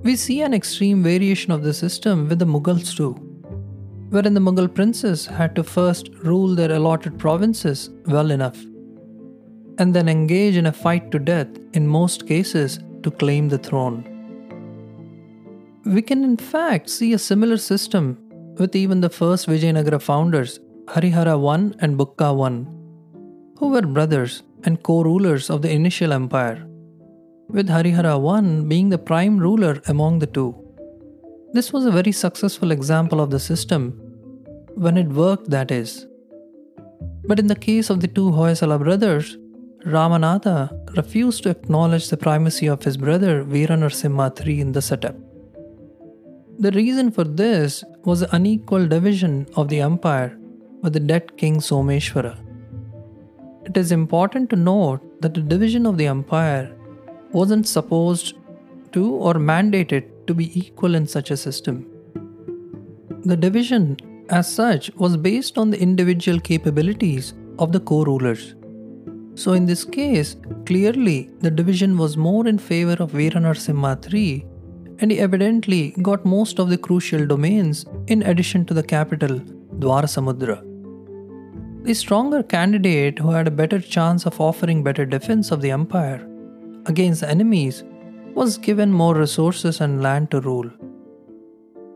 We 0.04 0.16
see 0.18 0.42
an 0.42 0.54
extreme 0.54 1.02
variation 1.02 1.52
of 1.52 1.64
the 1.64 1.74
system 1.74 2.28
with 2.28 2.40
the 2.40 2.46
Mughals 2.46 2.96
too, 2.96 3.14
wherein 4.10 4.34
the 4.34 4.42
Mughal 4.42 4.74
princes 4.74 5.26
had 5.26 5.56
to 5.56 5.64
first 5.64 6.10
rule 6.24 6.54
their 6.54 6.74
allotted 6.74 7.18
provinces 7.18 7.90
well 8.06 8.32
enough, 8.32 8.58
and 9.78 9.94
then 9.94 10.10
engage 10.10 10.58
in 10.58 10.66
a 10.66 10.74
fight 10.74 11.10
to 11.12 11.20
death 11.20 11.48
in 11.74 11.88
most 11.88 12.28
cases 12.28 12.80
to 13.04 13.12
claim 13.12 13.48
the 13.48 13.58
throne. 13.58 14.04
We 15.86 16.02
can 16.02 16.24
in 16.24 16.38
fact 16.38 16.90
see 16.90 17.14
a 17.14 17.20
similar 17.20 17.58
system 17.58 18.18
with 18.60 18.76
even 18.76 19.02
the 19.02 19.10
first 19.10 19.48
Vijayanagara 19.48 20.02
founders 20.02 20.60
Harihara 20.86 21.36
I 21.38 21.76
and 21.80 21.98
Bukka 21.98 22.30
I 22.50 22.73
who 23.58 23.70
were 23.70 23.82
brothers 23.82 24.44
and 24.64 24.82
co 24.84 25.02
rulers 25.04 25.50
of 25.50 25.62
the 25.62 25.72
initial 25.72 26.14
empire, 26.14 26.66
with 27.50 27.68
Harihara 27.70 28.16
I 28.18 28.68
being 28.68 28.90
the 28.90 28.98
prime 28.98 29.38
ruler 29.38 29.82
among 29.88 30.20
the 30.20 30.28
two. 30.28 30.56
This 31.54 31.72
was 31.72 31.86
a 31.86 31.92
very 31.92 32.12
successful 32.12 32.72
example 32.72 33.22
of 33.22 33.30
the 33.30 33.40
system, 33.40 34.00
When 34.76 34.98
it 34.98 35.08
worked, 35.08 35.50
that 35.52 35.70
is. 35.72 36.08
But 37.28 37.40
in 37.40 37.48
the 37.48 37.56
case 37.56 37.90
of 37.90 38.00
the 38.00 38.08
two 38.08 38.32
Hoysala 38.32 38.80
brothers, 38.80 39.38
Ramanatha 39.86 40.96
refused 40.98 41.44
to 41.44 41.50
acknowledge 41.50 42.10
the 42.10 42.18
primacy 42.18 42.68
of 42.68 42.84
his 42.84 42.98
brother 42.98 43.44
Veeranarasimha 43.44 44.46
III 44.46 44.62
in 44.62 44.72
the 44.72 44.82
setup. 44.82 45.16
The 46.58 46.72
reason 46.72 47.12
for 47.12 47.24
this 47.24 47.84
was 48.06 48.22
the 48.22 48.36
unequal 48.36 48.88
division 48.88 49.46
of 49.56 49.70
the 49.70 49.82
empire 49.82 50.38
with 50.82 50.94
the 50.94 51.00
dead 51.00 51.36
king 51.38 51.58
Someshwara. 51.58 52.38
It 53.66 53.78
is 53.78 53.92
important 53.94 54.50
to 54.50 54.58
note 54.58 55.22
that 55.22 55.34
the 55.34 55.42
division 55.42 55.86
of 55.86 55.98
the 55.98 56.08
empire 56.08 56.76
wasn't 57.32 57.68
supposed 57.68 58.34
to 58.92 59.10
or 59.10 59.36
mandated 59.36 60.10
to 60.28 60.34
be 60.34 60.48
equal 60.60 60.96
in 60.96 61.08
such 61.08 61.32
a 61.32 61.38
system. 61.38 61.86
The 63.24 63.38
division, 63.38 63.98
as 64.30 64.54
such, 64.54 64.92
was 64.96 65.16
based 65.16 65.58
on 65.58 65.70
the 65.70 65.80
individual 65.80 66.42
capabilities 66.42 67.34
of 67.58 67.72
the 67.72 67.80
co 67.80 68.04
rulers. 68.04 68.56
So, 69.36 69.54
in 69.54 69.66
this 69.66 69.86
case, 69.86 70.36
clearly 70.66 71.30
the 71.40 71.50
division 71.50 71.98
was 71.98 72.18
more 72.18 72.46
in 72.48 72.60
favor 72.60 73.02
of 73.02 73.14
Veeranarasimha 73.14 74.14
III, 74.14 74.46
and 75.00 75.10
he 75.10 75.20
evidently 75.20 75.96
got 76.02 76.26
most 76.26 76.60
of 76.60 76.70
the 76.70 76.78
crucial 76.78 77.26
domains 77.26 77.86
in 78.08 78.24
addition 78.24 78.66
to 78.66 78.74
the 78.74 78.84
capital, 78.84 79.40
Dwarasamudra. 79.80 80.73
The 81.84 81.94
stronger 81.94 82.42
candidate 82.42 83.20
who 83.20 83.32
had 83.32 83.46
a 83.46 83.52
better 83.52 83.78
chance 83.78 84.26
of 84.26 84.40
offering 84.40 84.84
better 84.84 85.06
defense 85.06 85.52
of 85.52 85.60
the 85.60 85.72
empire 85.72 86.26
against 86.86 87.24
enemies 87.24 87.84
was 88.34 88.58
given 88.58 88.90
more 88.90 89.14
resources 89.14 89.82
and 89.82 90.02
land 90.02 90.32
to 90.32 90.40
rule. 90.40 90.70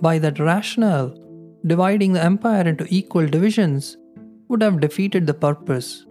By 0.01 0.19
that 0.19 0.39
rationale, 0.39 1.17
dividing 1.65 2.11
the 2.11 2.21
empire 2.21 2.67
into 2.67 2.85
equal 2.89 3.27
divisions 3.27 3.95
would 4.49 4.61
have 4.61 4.81
defeated 4.81 5.25
the 5.25 5.33
purpose, 5.33 6.05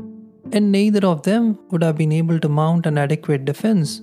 and 0.52 0.72
neither 0.72 1.06
of 1.06 1.24
them 1.24 1.58
would 1.70 1.82
have 1.82 1.98
been 1.98 2.12
able 2.12 2.40
to 2.40 2.48
mount 2.48 2.86
an 2.86 2.96
adequate 2.96 3.44
defense 3.44 4.00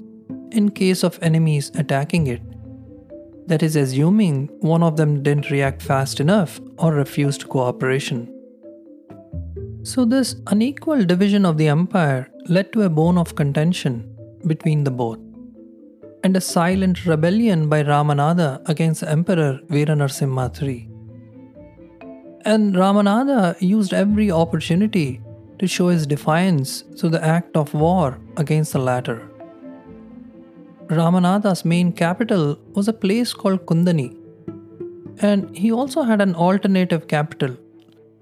in 0.51 0.69
case 0.69 1.03
of 1.03 1.17
enemies 1.23 1.71
attacking 1.73 2.27
it. 2.27 2.43
That 3.47 3.63
is, 3.63 3.75
assuming 3.75 4.49
one 4.59 4.83
of 4.83 4.97
them 4.97 5.23
didn't 5.23 5.49
react 5.49 5.81
fast 5.81 6.19
enough 6.19 6.61
or 6.77 6.93
refused 6.93 7.49
cooperation. 7.49 8.29
So, 9.83 10.05
this 10.05 10.37
unequal 10.47 11.03
division 11.03 11.45
of 11.45 11.57
the 11.57 11.67
empire 11.67 12.29
led 12.47 12.71
to 12.71 12.83
a 12.83 12.89
bone 12.89 13.17
of 13.17 13.35
contention 13.35 14.15
between 14.47 14.85
the 14.85 14.91
both 14.91 15.19
and 16.23 16.37
a 16.37 16.41
silent 16.41 17.05
rebellion 17.05 17.67
by 17.67 17.83
Ramanatha 17.83 18.61
against 18.69 19.03
Emperor 19.03 19.59
Veeranarasimha 19.69 20.45
III. 20.61 20.89
And 22.45 22.73
Ramanatha 22.73 23.59
used 23.59 23.93
every 23.93 24.31
opportunity 24.31 25.21
to 25.59 25.67
show 25.67 25.89
his 25.89 26.07
defiance 26.07 26.83
through 26.97 27.09
the 27.09 27.23
act 27.23 27.57
of 27.57 27.73
war 27.73 28.19
against 28.37 28.71
the 28.71 28.79
latter. 28.79 29.29
Ramanatha's 30.87 31.65
main 31.65 31.91
capital 31.91 32.57
was 32.73 32.87
a 32.87 32.93
place 32.93 33.33
called 33.33 33.65
Kundani, 33.65 34.15
and 35.19 35.55
he 35.57 35.73
also 35.73 36.03
had 36.03 36.21
an 36.21 36.35
alternative 36.35 37.07
capital 37.07 37.57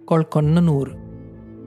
called 0.07 0.31
Konnanur. 0.31 1.00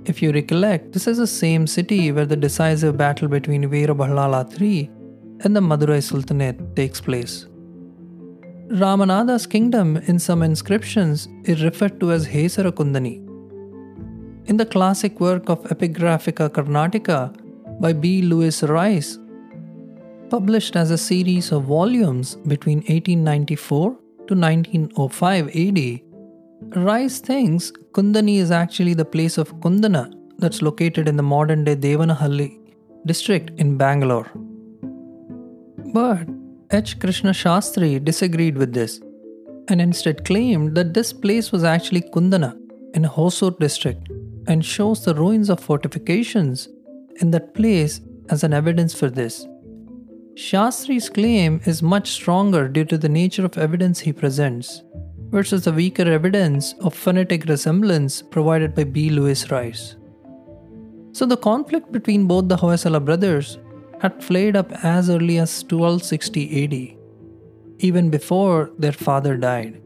If 0.06 0.20
you 0.20 0.32
recollect, 0.32 0.92
this 0.92 1.06
is 1.06 1.16
the 1.16 1.26
same 1.26 1.66
city 1.66 2.12
where 2.12 2.26
the 2.26 2.36
decisive 2.36 2.98
battle 2.98 3.26
between 3.26 3.62
Veeraballala 3.64 4.60
III 4.60 4.90
and 5.40 5.56
the 5.56 5.60
Madurai 5.60 6.02
Sultanate 6.02 6.76
takes 6.76 7.00
place. 7.00 7.46
Ramanatha's 8.68 9.46
kingdom 9.46 9.96
in 9.96 10.18
some 10.18 10.42
inscriptions 10.42 11.26
is 11.44 11.64
referred 11.64 12.00
to 12.00 12.12
as 12.12 12.26
Hesara 12.26 12.70
Kundani. 12.70 13.16
In 14.46 14.58
the 14.58 14.66
classic 14.66 15.20
work 15.20 15.48
of 15.48 15.62
Epigraphica 15.64 16.50
Carnatica 16.50 17.34
by 17.80 17.94
B. 17.94 18.20
Lewis 18.20 18.62
Rice, 18.62 19.18
published 20.28 20.76
as 20.76 20.90
a 20.90 20.98
series 20.98 21.50
of 21.50 21.64
volumes 21.64 22.36
between 22.46 22.78
1894 22.78 23.90
to 24.28 24.34
1905 24.34 25.48
AD, 25.48 26.00
Rice 26.70 27.20
thinks 27.20 27.70
Kundani 27.92 28.38
is 28.38 28.50
actually 28.50 28.94
the 28.94 29.04
place 29.04 29.38
of 29.38 29.54
Kundana 29.60 30.12
that's 30.38 30.62
located 30.62 31.08
in 31.08 31.16
the 31.16 31.22
modern 31.22 31.64
day 31.64 31.76
Devanahalli 31.76 32.58
district 33.06 33.50
in 33.58 33.76
Bangalore. 33.76 34.30
But 35.92 36.26
H. 36.72 36.98
Krishna 36.98 37.30
Shastri 37.30 38.04
disagreed 38.04 38.56
with 38.56 38.72
this 38.72 39.00
and 39.68 39.80
instead 39.80 40.24
claimed 40.24 40.74
that 40.74 40.94
this 40.94 41.12
place 41.12 41.52
was 41.52 41.62
actually 41.64 42.00
Kundana 42.00 42.58
in 42.94 43.04
Hosur 43.04 43.56
district 43.58 44.08
and 44.48 44.64
shows 44.64 45.04
the 45.04 45.14
ruins 45.14 45.50
of 45.50 45.60
fortifications 45.60 46.68
in 47.20 47.30
that 47.30 47.54
place 47.54 48.00
as 48.30 48.42
an 48.42 48.52
evidence 48.52 48.94
for 48.94 49.08
this. 49.08 49.46
Shastri's 50.34 51.08
claim 51.08 51.60
is 51.64 51.82
much 51.82 52.10
stronger 52.10 52.66
due 52.66 52.84
to 52.86 52.98
the 52.98 53.08
nature 53.08 53.44
of 53.44 53.56
evidence 53.56 54.00
he 54.00 54.12
presents 54.12 54.82
versus 55.30 55.64
the 55.64 55.72
weaker 55.72 56.02
evidence 56.02 56.74
of 56.80 56.94
phonetic 56.94 57.44
resemblance 57.46 58.22
provided 58.22 58.74
by 58.74 58.84
B. 58.84 59.10
Lewis 59.10 59.50
Rice. 59.50 59.96
So 61.12 61.26
the 61.26 61.36
conflict 61.36 61.92
between 61.92 62.26
both 62.26 62.48
the 62.48 62.56
Hoysala 62.56 63.04
brothers 63.04 63.58
had 64.00 64.22
flared 64.22 64.56
up 64.56 64.72
as 64.84 65.08
early 65.08 65.38
as 65.38 65.62
1260 65.62 66.64
AD, 66.64 66.98
even 67.78 68.10
before 68.10 68.70
their 68.78 68.92
father 68.92 69.36
died. 69.36 69.80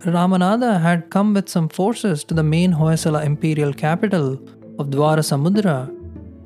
Ramanatha 0.00 0.80
had 0.80 1.10
come 1.10 1.34
with 1.34 1.48
some 1.48 1.68
forces 1.68 2.22
to 2.24 2.34
the 2.34 2.42
main 2.42 2.72
Hoysala 2.72 3.24
imperial 3.24 3.72
capital 3.72 4.34
of 4.78 4.90
Dwarasamudra 4.90 5.94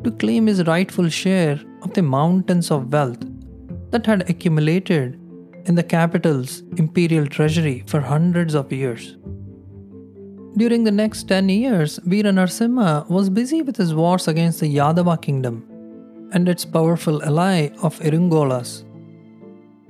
to 0.04 0.10
claim 0.12 0.46
his 0.46 0.66
rightful 0.66 1.08
share 1.08 1.60
of 1.82 1.92
the 1.92 2.02
mountains 2.02 2.70
of 2.70 2.92
wealth 2.92 3.22
that 3.90 4.06
had 4.06 4.28
accumulated 4.30 5.20
in 5.66 5.74
the 5.74 5.82
capital's 5.82 6.60
imperial 6.76 7.26
treasury 7.26 7.84
for 7.86 8.00
hundreds 8.00 8.54
of 8.54 8.72
years. 8.72 9.16
During 10.56 10.84
the 10.84 10.90
next 10.90 11.28
10 11.28 11.48
years, 11.48 11.98
Veera 12.00 12.32
Narasimha 12.32 13.08
was 13.08 13.30
busy 13.30 13.62
with 13.62 13.76
his 13.76 13.94
wars 13.94 14.28
against 14.28 14.60
the 14.60 14.74
Yadava 14.76 15.20
kingdom 15.20 15.66
and 16.32 16.48
its 16.48 16.64
powerful 16.64 17.22
ally 17.22 17.70
of 17.82 17.98
Irungolas. 18.00 18.84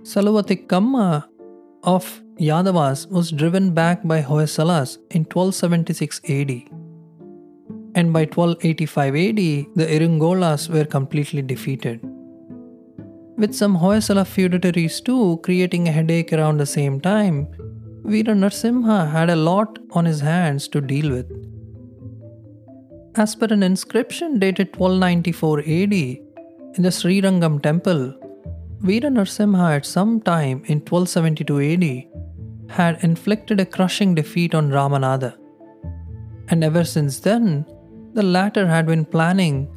Saluvathikkamma 0.03 1.25
of 1.83 2.23
Yadavas 2.39 3.11
was 3.11 3.31
driven 3.31 3.73
back 3.73 4.07
by 4.07 4.23
Hoysalas 4.23 4.99
in 5.11 5.25
1276 5.25 6.21
AD. 6.29 6.51
And 7.95 8.13
by 8.13 8.25
1285 8.25 9.15
AD, 9.15 9.37
the 9.77 9.87
Irungolas 9.87 10.69
were 10.69 10.85
completely 10.85 11.43
defeated. 11.43 12.01
With 13.37 13.55
some 13.55 13.79
Hoysala 13.79 14.25
feudatories 14.25 15.03
too 15.03 15.41
creating 15.43 15.89
a 15.89 15.93
headache 15.93 16.33
around 16.33 16.59
the 16.59 16.67
same 16.67 17.01
time, 17.01 17.49
Veera 18.05 18.35
Narasimha 18.35 19.11
had 19.11 19.31
a 19.31 19.37
lot 19.37 19.79
on 19.93 20.05
his 20.05 20.21
hands 20.21 20.69
to 20.69 20.81
deal 20.81 21.11
with. 21.11 21.31
As 23.17 23.35
per 23.35 23.47
an 23.47 23.63
inscription 23.63 24.39
dated 24.39 24.77
1294 24.77 25.61
AD, 25.61 25.93
in 26.75 26.83
the 26.83 26.89
Srirangam 26.89 27.63
temple, 27.63 28.15
Veera 28.81 29.11
Narasimha 29.11 29.77
at 29.77 29.87
some 29.87 30.21
time 30.21 30.63
in 30.67 30.81
1272 30.81 31.61
AD 31.73 32.71
had 32.71 33.03
inflicted 33.03 33.61
a 33.61 33.67
crushing 33.67 34.15
defeat 34.15 34.55
on 34.55 34.71
Ramanatha. 34.71 35.37
And 36.49 36.63
ever 36.65 36.85
since 36.85 37.21
then, 37.21 37.65
the 38.15 38.23
latter 38.23 38.67
had 38.67 38.87
been 38.87 39.05
planning 39.05 39.69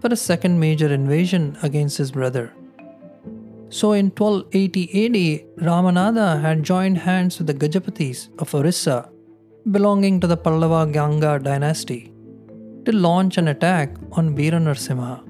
for 0.00 0.08
a 0.08 0.16
second 0.16 0.58
major 0.58 0.92
invasion 0.92 1.56
against 1.62 1.98
his 1.98 2.10
brother. 2.10 2.52
So 3.78 3.92
in 3.92 4.08
1280 4.10 4.82
AD, 5.02 5.64
Ramanatha 5.66 6.38
had 6.42 6.62
joined 6.62 6.98
hands 6.98 7.38
with 7.38 7.46
the 7.46 7.54
Gajapatis 7.54 8.28
of 8.38 8.54
Orissa, 8.54 9.08
belonging 9.70 10.20
to 10.20 10.26
the 10.26 10.36
Pallava 10.36 10.80
Ganga 10.92 11.38
dynasty, 11.38 12.12
to 12.84 12.92
launch 12.92 13.38
an 13.38 13.48
attack 13.48 13.94
on 14.18 14.36
Veera 14.36 14.60
Narasimha. 14.66 15.22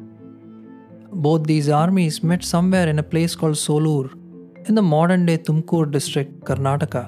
Both 1.12 1.44
these 1.44 1.68
armies 1.68 2.24
met 2.24 2.42
somewhere 2.42 2.88
in 2.88 2.98
a 2.98 3.04
place 3.04 3.36
called 3.36 3.54
Solur 3.54 4.12
in 4.68 4.74
the 4.74 4.82
modern 4.82 5.24
day 5.24 5.38
Tumkur 5.38 5.88
district, 5.92 6.40
Karnataka. 6.40 7.04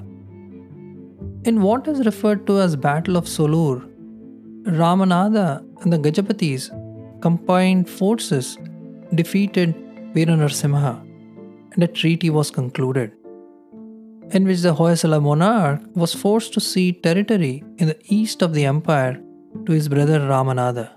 In 1.45 1.61
what 1.61 1.85
is 1.89 2.05
referred 2.05 2.47
to 2.47 2.61
as 2.61 2.77
Battle 2.77 3.17
of 3.17 3.25
Solur, 3.25 3.85
Ramanatha 4.63 5.65
and 5.81 5.91
the 5.91 5.97
Gajapatis 5.97 6.69
combined 7.21 7.89
forces 7.89 8.57
defeated 9.13 9.75
Veeranarasimha 10.13 10.93
and 11.75 11.83
a 11.83 11.87
treaty 11.87 12.29
was 12.29 12.49
concluded, 12.49 13.11
in 14.31 14.45
which 14.45 14.61
the 14.61 14.73
Hoysala 14.73 15.21
monarch 15.21 15.81
was 15.93 16.13
forced 16.13 16.53
to 16.53 16.61
cede 16.61 17.03
territory 17.03 17.63
in 17.77 17.87
the 17.87 17.99
east 18.05 18.41
of 18.41 18.53
the 18.53 18.65
empire 18.65 19.21
to 19.65 19.71
his 19.71 19.87
brother 19.87 20.19
Ramanatha. 20.19 20.89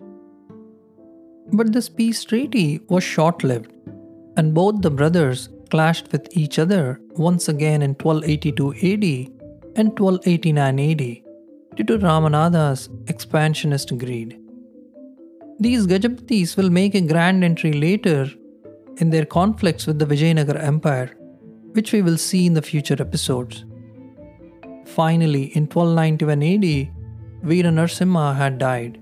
But 1.52 1.72
this 1.72 1.88
peace 1.88 2.24
treaty 2.24 2.80
was 2.88 3.04
short 3.04 3.42
lived, 3.42 3.72
and 4.36 4.54
both 4.54 4.82
the 4.82 4.90
brothers 4.90 5.48
clashed 5.70 6.10
with 6.12 6.26
each 6.36 6.58
other 6.58 7.00
once 7.12 7.48
again 7.48 7.82
in 7.82 7.94
1282 7.94 8.72
AD 8.90 9.06
and 9.76 9.88
1289 9.98 10.80
AD 10.90 11.04
due 11.76 11.84
to 11.84 11.98
Ramanada's 11.98 12.88
expansionist 13.08 13.96
greed. 13.98 14.40
These 15.60 15.86
Gajapatis 15.86 16.56
will 16.56 16.70
make 16.70 16.94
a 16.94 17.00
grand 17.00 17.42
entry 17.44 17.72
later 17.72 18.30
in 18.98 19.10
their 19.10 19.24
conflicts 19.24 19.86
with 19.86 19.98
the 19.98 20.06
Vijayanagar 20.06 20.62
Empire, 20.62 21.10
which 21.72 21.92
we 21.92 22.02
will 22.02 22.18
see 22.18 22.46
in 22.46 22.54
the 22.54 22.62
future 22.62 22.96
episodes. 23.00 23.64
Finally, 24.86 25.44
in 25.56 25.64
1291 25.66 26.42
AD, 26.52 26.88
Veera 27.44 28.36
had 28.36 28.58
died, 28.58 29.00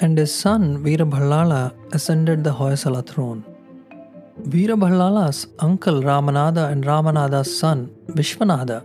and 0.00 0.16
his 0.16 0.34
son 0.34 0.82
Veera 0.84 1.72
ascended 1.92 2.44
the 2.44 2.52
Hoysala 2.52 3.06
throne. 3.06 3.44
Veera 4.42 4.76
uncle 5.58 6.02
Ramanada 6.02 6.70
and 6.70 6.84
Ramanada's 6.84 7.58
son 7.58 7.90
Vishwanada 8.08 8.84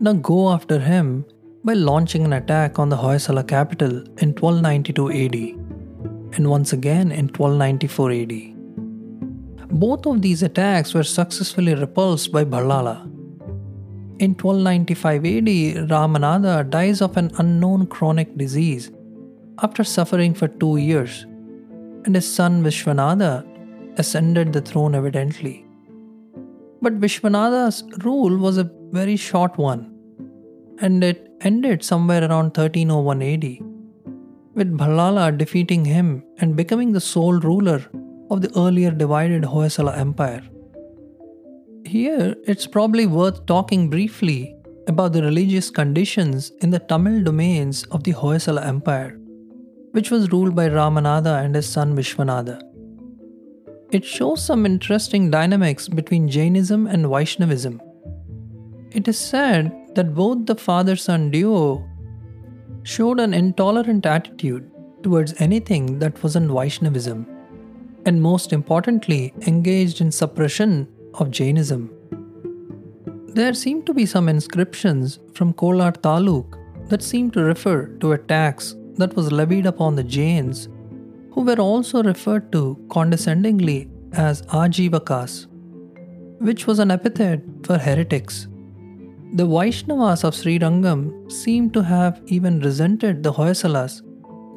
now 0.00 0.12
go 0.12 0.50
after 0.50 0.78
him 0.78 1.24
by 1.64 1.72
launching 1.72 2.24
an 2.24 2.32
attack 2.32 2.78
on 2.78 2.88
the 2.88 2.96
Hoysala 2.96 3.46
capital 3.46 3.90
in 4.18 4.32
1292 4.34 5.10
AD 5.10 5.34
and 6.36 6.48
once 6.48 6.72
again 6.72 7.10
in 7.10 7.26
1294 7.28 8.12
AD. 8.12 8.57
Both 9.70 10.06
of 10.06 10.22
these 10.22 10.42
attacks 10.42 10.94
were 10.94 11.02
successfully 11.02 11.74
repulsed 11.74 12.32
by 12.32 12.44
Ballala. 12.44 13.02
In 14.18 14.34
1295 14.34 15.24
AD, 15.26 15.88
Ramanada 15.90 16.68
dies 16.68 17.02
of 17.02 17.18
an 17.18 17.30
unknown 17.38 17.86
chronic 17.86 18.36
disease 18.38 18.90
after 19.62 19.84
suffering 19.84 20.32
for 20.32 20.48
two 20.48 20.78
years, 20.78 21.24
and 22.04 22.14
his 22.14 22.32
son 22.32 22.64
Vishwanada 22.64 23.44
ascended 23.98 24.54
the 24.54 24.62
throne 24.62 24.94
evidently. 24.94 25.66
But 26.80 26.98
Vishwanada's 26.98 27.84
rule 28.04 28.38
was 28.38 28.56
a 28.56 28.70
very 28.90 29.16
short 29.16 29.58
one, 29.58 29.92
and 30.80 31.04
it 31.04 31.30
ended 31.42 31.84
somewhere 31.84 32.22
around 32.22 32.56
1301 32.56 33.22
AD, 33.22 33.44
with 34.54 34.76
Ballala 34.78 35.36
defeating 35.36 35.84
him 35.84 36.24
and 36.38 36.56
becoming 36.56 36.92
the 36.92 37.00
sole 37.00 37.38
ruler 37.38 37.84
of 38.30 38.42
the 38.42 38.52
earlier 38.58 38.90
divided 38.90 39.42
Hoysala 39.42 39.96
Empire. 39.96 40.42
Here, 41.84 42.34
it's 42.44 42.66
probably 42.66 43.06
worth 43.06 43.46
talking 43.46 43.88
briefly 43.88 44.54
about 44.86 45.12
the 45.12 45.22
religious 45.22 45.70
conditions 45.70 46.50
in 46.60 46.70
the 46.70 46.78
Tamil 46.78 47.22
domains 47.22 47.84
of 47.84 48.04
the 48.04 48.12
Hoysala 48.12 48.66
Empire, 48.66 49.18
which 49.92 50.10
was 50.10 50.30
ruled 50.32 50.54
by 50.54 50.68
Ramanada 50.68 51.42
and 51.44 51.54
his 51.54 51.68
son 51.68 51.96
Vishwanada. 51.96 52.60
It 53.90 54.04
shows 54.04 54.44
some 54.44 54.66
interesting 54.66 55.30
dynamics 55.30 55.88
between 55.88 56.28
Jainism 56.28 56.86
and 56.86 57.08
Vaishnavism. 57.08 57.80
It 58.90 59.08
is 59.08 59.18
said 59.18 59.72
that 59.94 60.14
both 60.14 60.44
the 60.44 60.56
father 60.56 60.96
son 60.96 61.30
duo 61.30 61.88
showed 62.82 63.20
an 63.20 63.32
intolerant 63.32 64.04
attitude 64.04 64.70
towards 65.02 65.40
anything 65.40 65.98
that 66.00 66.22
wasn't 66.22 66.50
Vaishnavism, 66.50 67.26
and 68.08 68.22
most 68.22 68.52
importantly, 68.52 69.34
engaged 69.46 70.00
in 70.00 70.10
suppression 70.10 70.88
of 71.14 71.30
Jainism. 71.30 71.90
There 73.38 73.54
seem 73.54 73.82
to 73.84 73.94
be 73.94 74.06
some 74.06 74.28
inscriptions 74.28 75.18
from 75.34 75.52
Kolar 75.52 75.92
Taluk 75.92 76.58
that 76.88 77.02
seem 77.02 77.30
to 77.32 77.44
refer 77.44 77.86
to 78.00 78.12
a 78.12 78.18
tax 78.18 78.74
that 78.96 79.14
was 79.14 79.30
levied 79.30 79.66
upon 79.66 79.94
the 79.94 80.02
Jains 80.02 80.68
who 81.32 81.42
were 81.42 81.60
also 81.60 82.02
referred 82.02 82.50
to 82.52 82.62
condescendingly 82.88 83.88
as 84.12 84.42
Ajivakas, 84.62 85.46
which 86.40 86.66
was 86.66 86.78
an 86.78 86.90
epithet 86.90 87.42
for 87.64 87.78
heretics. 87.78 88.48
The 89.34 89.46
Vaishnavas 89.46 90.24
of 90.24 90.34
Sri 90.34 90.58
Rangam 90.58 91.30
seem 91.30 91.70
to 91.70 91.82
have 91.82 92.22
even 92.26 92.60
resented 92.60 93.22
the 93.22 93.32
Hoysalas, 93.32 94.02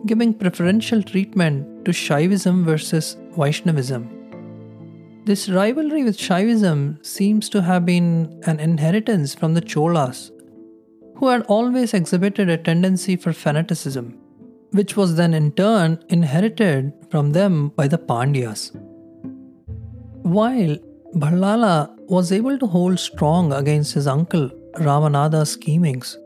giving 0.06 0.34
preferential 0.34 1.04
treatment 1.04 1.86
to 1.86 1.92
Shaivism 1.92 2.64
versus 2.64 3.18
Vaishnavism. 3.38 4.10
This 5.26 5.50
rivalry 5.50 6.04
with 6.04 6.18
Shaivism 6.18 7.06
seems 7.06 7.50
to 7.50 7.62
have 7.62 7.86
been 7.86 8.42
an 8.46 8.60
inheritance 8.60 9.36
from 9.36 9.54
the 9.54 9.62
Cholas, 9.62 10.32
who 11.16 11.28
had 11.28 11.44
always 11.44 11.94
exhibited 11.94 12.50
a 12.50 12.58
tendency 12.58 13.16
for 13.16 13.32
fanaticism 13.32 14.18
which 14.72 14.96
was 14.96 15.16
then 15.16 15.34
in 15.34 15.52
turn 15.52 16.00
inherited 16.10 16.94
from 17.10 17.32
them 17.32 17.70
by 17.70 17.88
the 17.88 17.98
Pandyas. 17.98 18.72
While 20.24 20.78
Ballala 21.16 21.94
was 22.08 22.32
able 22.32 22.58
to 22.58 22.68
hold 22.68 23.00
strong 23.00 23.52
against 23.52 23.94
his 23.94 24.08
uncle 24.08 24.50
Ramanada's 24.76 25.52
schemings, 25.52 26.18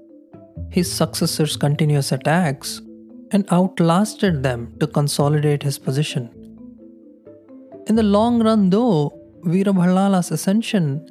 his 0.69 0.91
successors' 0.91 1.57
continuous 1.57 2.11
attacks, 2.11 2.81
and 3.31 3.45
outlasted 3.51 4.43
them 4.43 4.73
to 4.79 4.87
consolidate 4.87 5.63
his 5.63 5.77
position. 5.77 6.29
In 7.87 7.95
the 7.95 8.03
long 8.03 8.41
run, 8.43 8.69
though, 8.69 9.19
Veera 9.43 10.31
ascension 10.31 11.07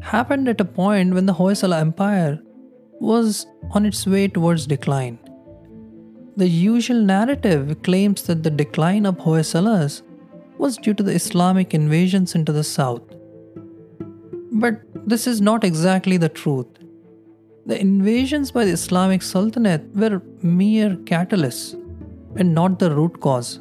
happened 0.00 0.48
at 0.48 0.60
a 0.60 0.64
point 0.64 1.14
when 1.14 1.26
the 1.26 1.34
Hoysala 1.34 1.80
Empire 1.80 2.40
was 3.00 3.46
on 3.72 3.86
its 3.86 4.06
way 4.06 4.28
towards 4.28 4.66
decline. 4.66 5.18
The 6.36 6.48
usual 6.48 7.00
narrative 7.00 7.82
claims 7.82 8.22
that 8.24 8.42
the 8.42 8.50
decline 8.50 9.06
of 9.06 9.16
Hoysalas 9.18 10.02
was 10.58 10.76
due 10.76 10.94
to 10.94 11.02
the 11.02 11.12
Islamic 11.12 11.74
invasions 11.74 12.34
into 12.34 12.52
the 12.52 12.64
south. 12.64 13.02
But 14.52 14.80
this 15.06 15.26
is 15.26 15.40
not 15.40 15.64
exactly 15.64 16.16
the 16.16 16.28
truth. 16.28 16.66
The 17.66 17.80
invasions 17.80 18.50
by 18.50 18.66
the 18.66 18.72
Islamic 18.72 19.22
Sultanate 19.22 19.86
were 19.96 20.20
mere 20.42 20.96
catalysts 20.96 21.72
and 22.36 22.54
not 22.54 22.78
the 22.78 22.94
root 22.94 23.20
cause. 23.20 23.60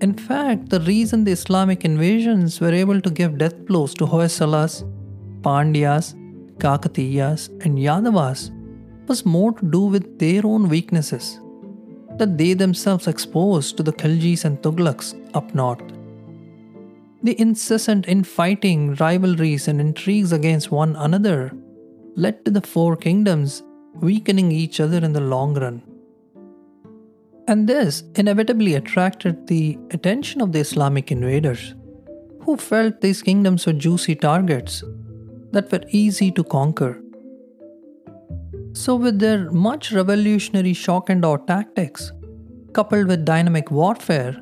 In 0.00 0.12
fact, 0.12 0.70
the 0.70 0.80
reason 0.80 1.22
the 1.22 1.30
Islamic 1.30 1.84
invasions 1.84 2.60
were 2.60 2.72
able 2.72 3.00
to 3.00 3.08
give 3.08 3.38
death 3.38 3.56
blows 3.66 3.94
to 3.94 4.04
Hoysalas, 4.04 4.82
Pandyas, 5.42 6.14
Kakatiyas, 6.58 7.50
and 7.64 7.78
Yadavas 7.78 8.50
was 9.06 9.24
more 9.24 9.52
to 9.52 9.64
do 9.64 9.82
with 9.82 10.18
their 10.18 10.44
own 10.44 10.68
weaknesses 10.68 11.38
that 12.18 12.36
they 12.36 12.52
themselves 12.52 13.06
exposed 13.06 13.76
to 13.76 13.84
the 13.84 13.92
Khiljis 13.92 14.44
and 14.44 14.60
Tughlaqs 14.62 15.14
up 15.34 15.54
north. 15.54 15.82
The 17.22 17.40
incessant 17.40 18.08
infighting, 18.08 18.96
rivalries, 18.96 19.68
and 19.68 19.80
intrigues 19.80 20.32
against 20.32 20.72
one 20.72 20.96
another 20.96 21.52
led 22.16 22.44
to 22.44 22.50
the 22.50 22.60
four 22.62 22.96
kingdoms 22.96 23.62
weakening 23.94 24.50
each 24.50 24.80
other 24.80 24.98
in 24.98 25.12
the 25.12 25.20
long 25.20 25.54
run. 25.54 25.82
And 27.48 27.68
this 27.68 28.02
inevitably 28.16 28.74
attracted 28.74 29.46
the 29.46 29.78
attention 29.92 30.40
of 30.40 30.52
the 30.52 30.58
Islamic 30.58 31.12
invaders, 31.12 31.74
who 32.40 32.56
felt 32.56 33.00
these 33.00 33.22
kingdoms 33.22 33.66
were 33.66 33.72
juicy 33.72 34.16
targets 34.16 34.82
that 35.52 35.70
were 35.70 35.82
easy 35.90 36.30
to 36.32 36.42
conquer. 36.42 37.02
So, 38.72 38.96
with 38.96 39.18
their 39.18 39.50
much 39.50 39.92
revolutionary 39.92 40.74
shock 40.74 41.08
and 41.08 41.24
awe 41.24 41.36
tactics, 41.36 42.12
coupled 42.72 43.06
with 43.06 43.24
dynamic 43.24 43.70
warfare, 43.70 44.36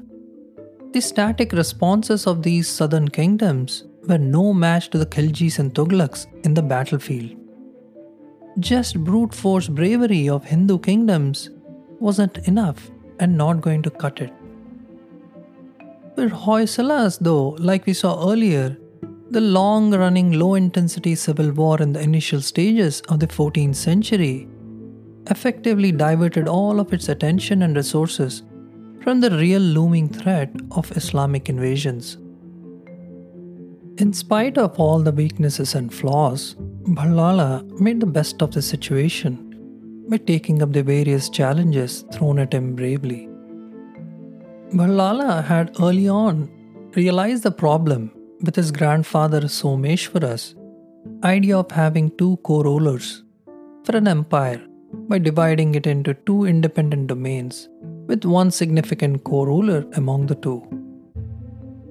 the 0.92 1.00
static 1.00 1.52
responses 1.52 2.26
of 2.26 2.42
these 2.42 2.68
southern 2.68 3.08
kingdoms 3.08 3.84
were 4.08 4.18
no 4.18 4.52
match 4.52 4.90
to 4.90 4.98
the 4.98 5.06
Khiljis 5.06 5.58
and 5.58 5.74
Tughlaqs 5.74 6.26
in 6.44 6.54
the 6.54 6.62
battlefield. 6.62 7.43
Just 8.58 9.02
brute 9.02 9.34
force 9.34 9.66
bravery 9.66 10.28
of 10.28 10.44
Hindu 10.44 10.78
kingdoms 10.78 11.50
wasn't 11.98 12.38
enough 12.46 12.90
and 13.18 13.36
not 13.36 13.60
going 13.60 13.82
to 13.82 13.90
cut 13.90 14.20
it. 14.20 14.32
For 16.14 16.28
Hoysalas, 16.28 17.18
though, 17.18 17.50
like 17.58 17.86
we 17.86 17.92
saw 17.92 18.30
earlier, 18.30 18.76
the 19.30 19.40
long 19.40 19.92
running, 19.92 20.32
low 20.32 20.54
intensity 20.54 21.16
civil 21.16 21.50
war 21.50 21.82
in 21.82 21.92
the 21.92 22.00
initial 22.00 22.40
stages 22.40 23.00
of 23.08 23.18
the 23.18 23.26
14th 23.26 23.74
century 23.74 24.48
effectively 25.30 25.90
diverted 25.90 26.46
all 26.46 26.78
of 26.78 26.92
its 26.92 27.08
attention 27.08 27.62
and 27.62 27.74
resources 27.74 28.42
from 29.02 29.20
the 29.20 29.30
real 29.30 29.60
looming 29.60 30.08
threat 30.08 30.50
of 30.72 30.96
Islamic 30.96 31.48
invasions. 31.48 32.18
In 33.98 34.12
spite 34.12 34.58
of 34.58 34.78
all 34.78 35.00
the 35.00 35.12
weaknesses 35.12 35.74
and 35.74 35.92
flaws, 35.92 36.56
Ballala 36.86 37.64
made 37.80 38.00
the 38.00 38.06
best 38.06 38.42
of 38.42 38.50
the 38.52 38.60
situation 38.60 40.04
by 40.10 40.18
taking 40.18 40.60
up 40.60 40.74
the 40.74 40.82
various 40.82 41.30
challenges 41.30 42.04
thrown 42.12 42.38
at 42.38 42.52
him 42.52 42.74
bravely. 42.76 43.26
Ballala 44.70 45.42
had 45.42 45.74
early 45.80 46.08
on 46.08 46.50
realized 46.94 47.42
the 47.42 47.50
problem 47.50 48.12
with 48.42 48.54
his 48.54 48.70
grandfather 48.70 49.40
Someshwara's 49.40 50.54
idea 51.24 51.56
of 51.56 51.70
having 51.70 52.10
two 52.18 52.36
co 52.44 52.62
rulers 52.62 53.22
for 53.84 53.96
an 53.96 54.06
empire 54.06 54.62
by 55.08 55.16
dividing 55.18 55.74
it 55.76 55.86
into 55.86 56.12
two 56.26 56.44
independent 56.44 57.06
domains 57.06 57.70
with 58.08 58.26
one 58.26 58.50
significant 58.50 59.24
co 59.24 59.44
ruler 59.44 59.86
among 59.94 60.26
the 60.26 60.34
two. 60.34 60.62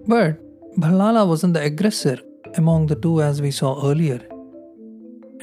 But 0.08 0.39
Ballala 0.77 1.27
wasn't 1.27 1.56
the 1.56 1.63
aggressor 1.63 2.19
among 2.58 2.86
the 2.86 2.95
two 2.95 3.23
as 3.23 3.41
we 3.41 3.49
saw 3.49 3.89
earlier, 3.89 4.21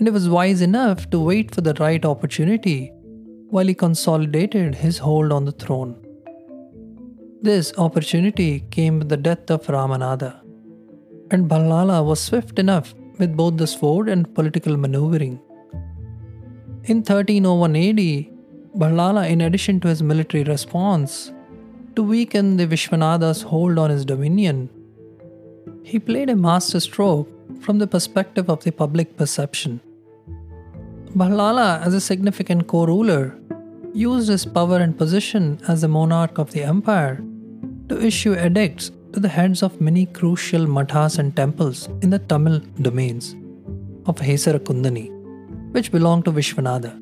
and 0.00 0.08
he 0.08 0.12
was 0.12 0.30
wise 0.30 0.62
enough 0.62 1.10
to 1.10 1.20
wait 1.20 1.54
for 1.54 1.60
the 1.60 1.74
right 1.74 2.06
opportunity 2.06 2.90
while 3.50 3.66
he 3.66 3.74
consolidated 3.74 4.74
his 4.74 4.96
hold 4.96 5.30
on 5.30 5.44
the 5.44 5.52
throne. 5.52 5.94
This 7.42 7.74
opportunity 7.76 8.60
came 8.70 8.98
with 8.98 9.10
the 9.10 9.18
death 9.18 9.50
of 9.50 9.66
Ramanada, 9.66 10.40
and 11.30 11.50
Ballala 11.50 12.02
was 12.02 12.18
swift 12.18 12.58
enough 12.58 12.94
with 13.18 13.36
both 13.36 13.58
the 13.58 13.66
sword 13.66 14.08
and 14.08 14.34
political 14.34 14.78
maneuvering. 14.78 15.38
In 16.84 17.02
1301 17.02 17.76
AD, 17.76 18.00
Ballala, 18.80 19.28
in 19.28 19.42
addition 19.42 19.80
to 19.80 19.88
his 19.88 20.02
military 20.02 20.44
response, 20.44 21.30
to 21.94 22.02
weaken 22.02 22.56
the 22.56 22.66
Vishwanada's 22.66 23.42
hold 23.42 23.76
on 23.78 23.90
his 23.90 24.06
dominion, 24.06 24.70
he 25.84 25.98
played 25.98 26.30
a 26.30 26.36
master 26.36 26.80
stroke 26.80 27.28
from 27.60 27.78
the 27.78 27.86
perspective 27.86 28.48
of 28.48 28.64
the 28.64 28.72
public 28.72 29.18
perception. 29.18 29.82
Ballala, 31.16 31.84
as 31.84 31.92
a 31.92 32.00
significant 32.00 32.68
co 32.68 32.86
ruler, 32.86 33.36
used 33.92 34.28
his 34.28 34.46
power 34.46 34.76
and 34.76 34.96
position 34.96 35.60
as 35.66 35.80
the 35.80 35.88
monarch 35.88 36.38
of 36.38 36.52
the 36.52 36.62
empire 36.62 37.20
to 37.88 38.00
issue 38.00 38.34
edicts 38.34 38.92
to 39.12 39.18
the 39.18 39.28
heads 39.28 39.64
of 39.64 39.80
many 39.80 40.06
crucial 40.06 40.66
mathas 40.66 41.18
and 41.18 41.34
temples 41.34 41.88
in 42.02 42.10
the 42.10 42.20
Tamil 42.20 42.60
domains 42.80 43.34
of 44.06 44.16
Hesara 44.18 44.60
Kundani, 44.60 45.10
which 45.72 45.90
belonged 45.90 46.26
to 46.26 46.32
Vishwanada. 46.32 46.96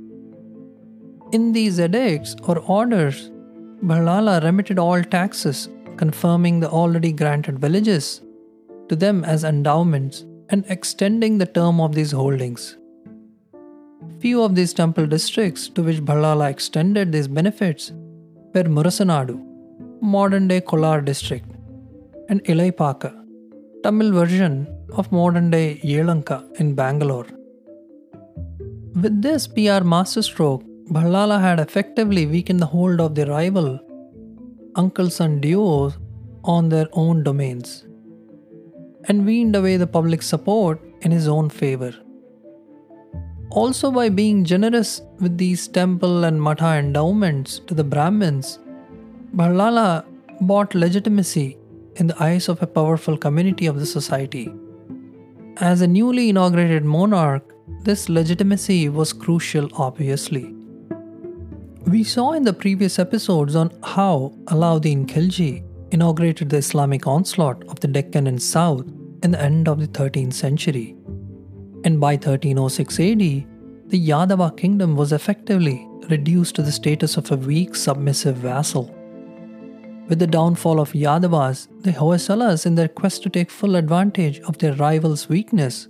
In 1.33 1.53
these 1.53 1.79
edicts 1.79 2.35
or 2.45 2.61
orders, 2.61 3.31
Ballala 3.83 4.41
remitted 4.43 4.79
all 4.79 5.03
taxes, 5.03 5.69
confirming 5.99 6.61
the 6.61 6.71
already 6.71 7.13
granted 7.13 7.59
villages 7.59 8.23
to 8.89 8.97
them 8.97 9.23
as 9.23 9.45
endowments 9.45 10.25
and 10.49 10.65
extending 10.71 11.37
the 11.37 11.45
term 11.45 11.79
of 11.79 11.95
these 11.95 12.13
holdings. 12.13 12.79
Few 14.21 14.43
of 14.43 14.55
these 14.55 14.73
temple 14.73 15.07
districts 15.07 15.69
to 15.71 15.83
which 15.83 16.05
Ballala 16.05 16.51
extended 16.51 17.13
these 17.13 17.29
benefits 17.29 17.93
were 18.55 18.65
Murasanadu, 18.65 19.37
modern 20.01 20.49
day 20.49 20.61
Kolar 20.61 21.01
district, 21.01 21.51
and 22.29 22.43
Ilaipaka, 22.45 23.13
Tamil 23.83 24.13
version 24.13 24.67
of 24.93 25.13
modern 25.13 25.51
day 25.51 25.81
Yelanka 25.85 26.39
in 26.61 26.75
Bangalore. 26.75 27.27
With 29.03 29.23
this 29.23 29.47
PR 29.47 29.85
masterstroke, 29.85 30.65
Ballala 30.91 31.41
had 31.41 31.61
effectively 31.61 32.27
weakened 32.27 32.61
the 32.61 32.67
hold 32.67 33.01
of 33.01 33.15
the 33.15 33.27
rival 33.27 33.79
uncle 34.75 35.11
son 35.11 35.41
duos 35.41 35.99
on 36.45 36.69
their 36.69 36.89
own 36.93 37.23
domains 37.23 37.85
and 39.05 39.27
weaned 39.27 39.57
away 39.57 39.77
the 39.77 39.87
public 39.87 40.23
support 40.23 40.81
in 41.03 41.11
his 41.11 41.27
own 41.29 41.49
favor. 41.49 41.93
Also, 43.51 43.91
by 43.91 44.09
being 44.11 44.45
generous 44.45 45.01
with 45.21 45.39
these 45.39 45.69
temple 45.69 46.25
and 46.25 46.41
matha 46.41 46.77
endowments 46.79 47.61
to 47.61 47.75
the 47.75 47.85
Brahmins, 47.85 48.59
Ballala 49.35 50.05
bought 50.43 50.75
legitimacy 50.75 51.57
in 51.97 52.09
the 52.09 52.23
eyes 52.23 52.49
of 52.49 52.63
a 52.63 52.67
powerful 52.67 53.17
community 53.17 53.67
of 53.67 53.81
the 53.81 53.87
society. 53.87 54.53
As 55.57 55.81
a 55.81 55.87
newly 55.87 56.29
inaugurated 56.29 56.85
monarch, 56.85 57.55
this 57.85 58.09
legitimacy 58.09 58.91
was 58.91 59.13
crucial, 59.13 59.69
obviously. 59.73 60.55
We 61.87 62.05
saw 62.05 62.33
in 62.33 62.45
the 62.45 62.53
previous 62.53 62.99
episodes 62.99 63.57
on 63.57 63.73
how 63.83 64.35
Alauddin 64.45 65.07
Khilji 65.07 65.65
inaugurated 65.91 66.51
the 66.51 66.59
Islamic 66.59 67.07
onslaught 67.07 67.65
of 67.69 67.81
the 67.81 67.89
Deccan 67.89 68.27
and 68.27 68.43
South 68.43 68.87
in 69.23 69.31
the 69.31 69.41
end 69.41 69.69
of 69.69 69.81
the 69.81 69.89
13th 69.89 70.35
century. 70.35 70.98
And 71.85 72.01
by 72.01 72.13
1306 72.13 73.01
AD, 73.01 73.19
the 73.91 74.09
Yadava 74.09 74.57
kingdom 74.57 74.97
was 74.97 75.13
effectively 75.13 75.87
reduced 76.09 76.55
to 76.57 76.63
the 76.63 76.73
status 76.73 77.17
of 77.17 77.31
a 77.31 77.37
weak, 77.37 77.75
submissive 77.75 78.37
vassal. 78.37 78.95
With 80.09 80.19
the 80.19 80.27
downfall 80.27 80.81
of 80.81 80.93
Yadavas, 80.93 81.69
the 81.83 81.93
Hoysalas, 81.93 82.65
in 82.65 82.75
their 82.75 82.89
quest 82.89 83.23
to 83.23 83.31
take 83.31 83.51
full 83.51 83.77
advantage 83.77 84.41
of 84.41 84.59
their 84.59 84.73
rivals' 84.75 85.29
weakness, 85.29 85.89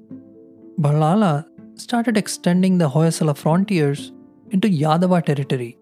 Ballala 0.80 1.46
started 1.76 2.16
extending 2.16 2.78
the 2.78 2.90
Hoysala 2.90 3.36
frontiers 3.36 4.12
into 4.50 4.68
Yadava 4.68 5.24
territory 5.24 5.78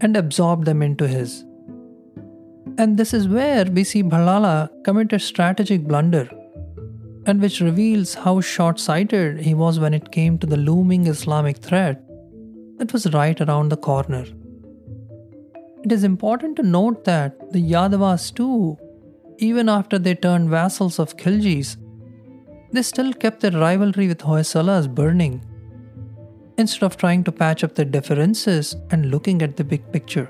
and 0.00 0.16
absorbed 0.16 0.64
them 0.66 0.82
into 0.82 1.06
his. 1.06 1.44
And 2.76 2.96
this 2.96 3.14
is 3.14 3.28
where 3.28 3.64
we 3.64 3.84
see 3.84 4.02
Ballala 4.02 4.68
commit 4.84 5.12
a 5.12 5.18
strategic 5.18 5.84
blunder, 5.84 6.28
and 7.26 7.40
which 7.40 7.60
reveals 7.60 8.14
how 8.14 8.40
short 8.40 8.78
sighted 8.78 9.40
he 9.40 9.54
was 9.54 9.78
when 9.78 9.94
it 9.94 10.12
came 10.12 10.38
to 10.38 10.46
the 10.46 10.56
looming 10.56 11.06
Islamic 11.06 11.58
threat 11.58 12.02
that 12.78 12.92
was 12.92 13.12
right 13.12 13.40
around 13.40 13.70
the 13.70 13.76
corner. 13.76 14.24
It 15.84 15.92
is 15.92 16.04
important 16.04 16.56
to 16.56 16.62
note 16.62 17.04
that 17.04 17.52
the 17.52 17.62
Yadavas 17.62 18.34
too, 18.34 18.76
even 19.38 19.68
after 19.68 19.98
they 19.98 20.14
turned 20.14 20.50
vassals 20.50 20.98
of 20.98 21.16
Khilji's, 21.16 21.76
they 22.72 22.82
still 22.82 23.12
kept 23.12 23.40
their 23.40 23.52
rivalry 23.52 24.08
with 24.08 24.18
Hoysalas 24.18 24.92
burning 24.92 25.42
instead 26.56 26.84
of 26.84 26.96
trying 26.96 27.24
to 27.24 27.32
patch 27.32 27.64
up 27.64 27.74
their 27.74 27.84
differences 27.84 28.76
and 28.90 29.10
looking 29.10 29.42
at 29.42 29.56
the 29.56 29.64
big 29.64 29.90
picture. 29.92 30.28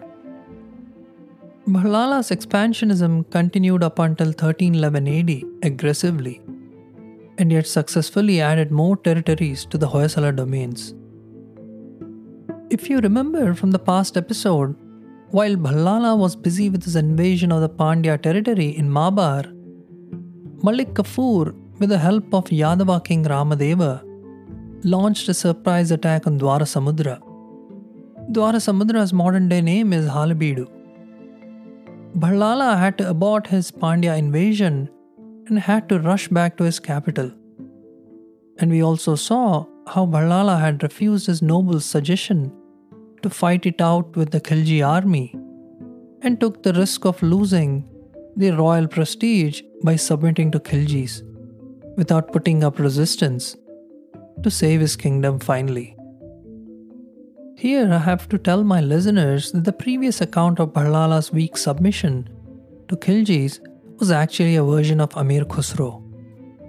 Ballala's 1.67 2.31
expansionism 2.31 3.31
continued 3.31 3.83
up 3.83 3.99
until 3.99 4.27
1311 4.27 5.09
AD 5.09 5.43
aggressively, 5.63 6.43
and 7.39 7.53
yet 7.53 7.67
successfully 7.67 8.41
added 8.41 8.71
more 8.71 8.97
territories 8.97 9.65
to 9.67 9.79
the 9.79 9.89
Hoysala 9.89 10.35
domains. 10.35 10.95
If 12.71 12.89
you 12.89 12.99
remember 12.99 13.55
from 13.55 13.71
the 13.71 13.79
past 13.79 14.17
episode, 14.17 14.77
while 15.31 15.57
Ballala 15.57 16.17
was 16.17 16.37
busy 16.37 16.71
with 16.71 16.85
his 16.85 16.97
invasion 16.97 17.51
of 17.51 17.61
the 17.61 17.69
Pandya 17.69 18.21
territory 18.21 18.69
in 18.77 18.89
Maabar, 18.89 19.53
Malik 20.63 20.95
Kafur, 20.95 21.55
with 21.79 21.89
the 21.89 21.99
help 21.99 22.33
of 22.33 22.45
Yadava 22.47 23.05
king 23.05 23.25
Ramadeva, 23.25 24.03
launched 24.85 25.29
a 25.29 25.35
surprise 25.35 25.91
attack 25.91 26.27
on 26.27 26.39
Dwarasamudra. 26.39 27.21
Dwarasamudra's 28.31 29.13
modern 29.13 29.49
day 29.49 29.61
name 29.61 29.93
is 29.93 30.09
Halebeedu. 30.09 30.71
Ballala 32.17 32.79
had 32.79 32.97
to 32.99 33.09
abort 33.09 33.49
his 33.49 33.71
Pandya 33.71 34.17
invasion 34.17 34.89
and 35.47 35.59
had 35.59 35.89
to 35.89 35.99
rush 35.99 36.29
back 36.29 36.57
to 36.57 36.65
his 36.65 36.79
capital. 36.79 37.31
And 38.59 38.71
we 38.71 38.83
also 38.83 39.15
saw 39.15 39.67
how 39.89 40.07
Ballala 40.07 40.59
had 40.59 40.83
refused 40.83 41.27
his 41.27 41.43
noble's 41.43 41.85
suggestion 41.85 42.53
to 43.23 43.31
fight 43.31 43.67
it 43.67 43.81
out 43.81 44.17
with 44.17 44.31
the 44.31 44.41
Khilji 44.41 44.87
army 44.87 45.35
and 46.23 46.41
took 46.41 46.63
the 46.63 46.73
risk 46.73 47.05
of 47.05 47.23
losing 47.23 47.85
the 48.37 48.51
royal 48.51 48.87
prestige 48.87 49.63
by 49.83 49.97
submitting 49.97 50.51
to 50.53 50.59
Khiljis 50.59 51.23
without 51.97 52.33
putting 52.33 52.65
up 52.65 52.79
resistance 52.79 53.57
to 54.43 54.51
save 54.51 54.81
his 54.81 54.97
kingdom 54.97 55.39
finally. 55.39 55.97
Here 57.57 57.93
I 57.93 57.99
have 57.99 58.29
to 58.31 58.39
tell 58.39 58.65
my 58.65 58.81
listeners 58.81 59.53
that 59.53 59.65
the 59.65 59.73
previous 59.73 60.21
account 60.21 60.59
of 60.59 60.73
Ballala's 60.73 61.33
weak 61.33 61.57
submission 61.57 62.29
to 62.89 62.97
Khiljis 62.97 63.61
was 63.99 64.11
actually 64.11 64.57
a 64.57 64.65
version 64.65 65.01
of 65.01 65.17
Amir 65.17 65.45
Khusro, 65.45 66.03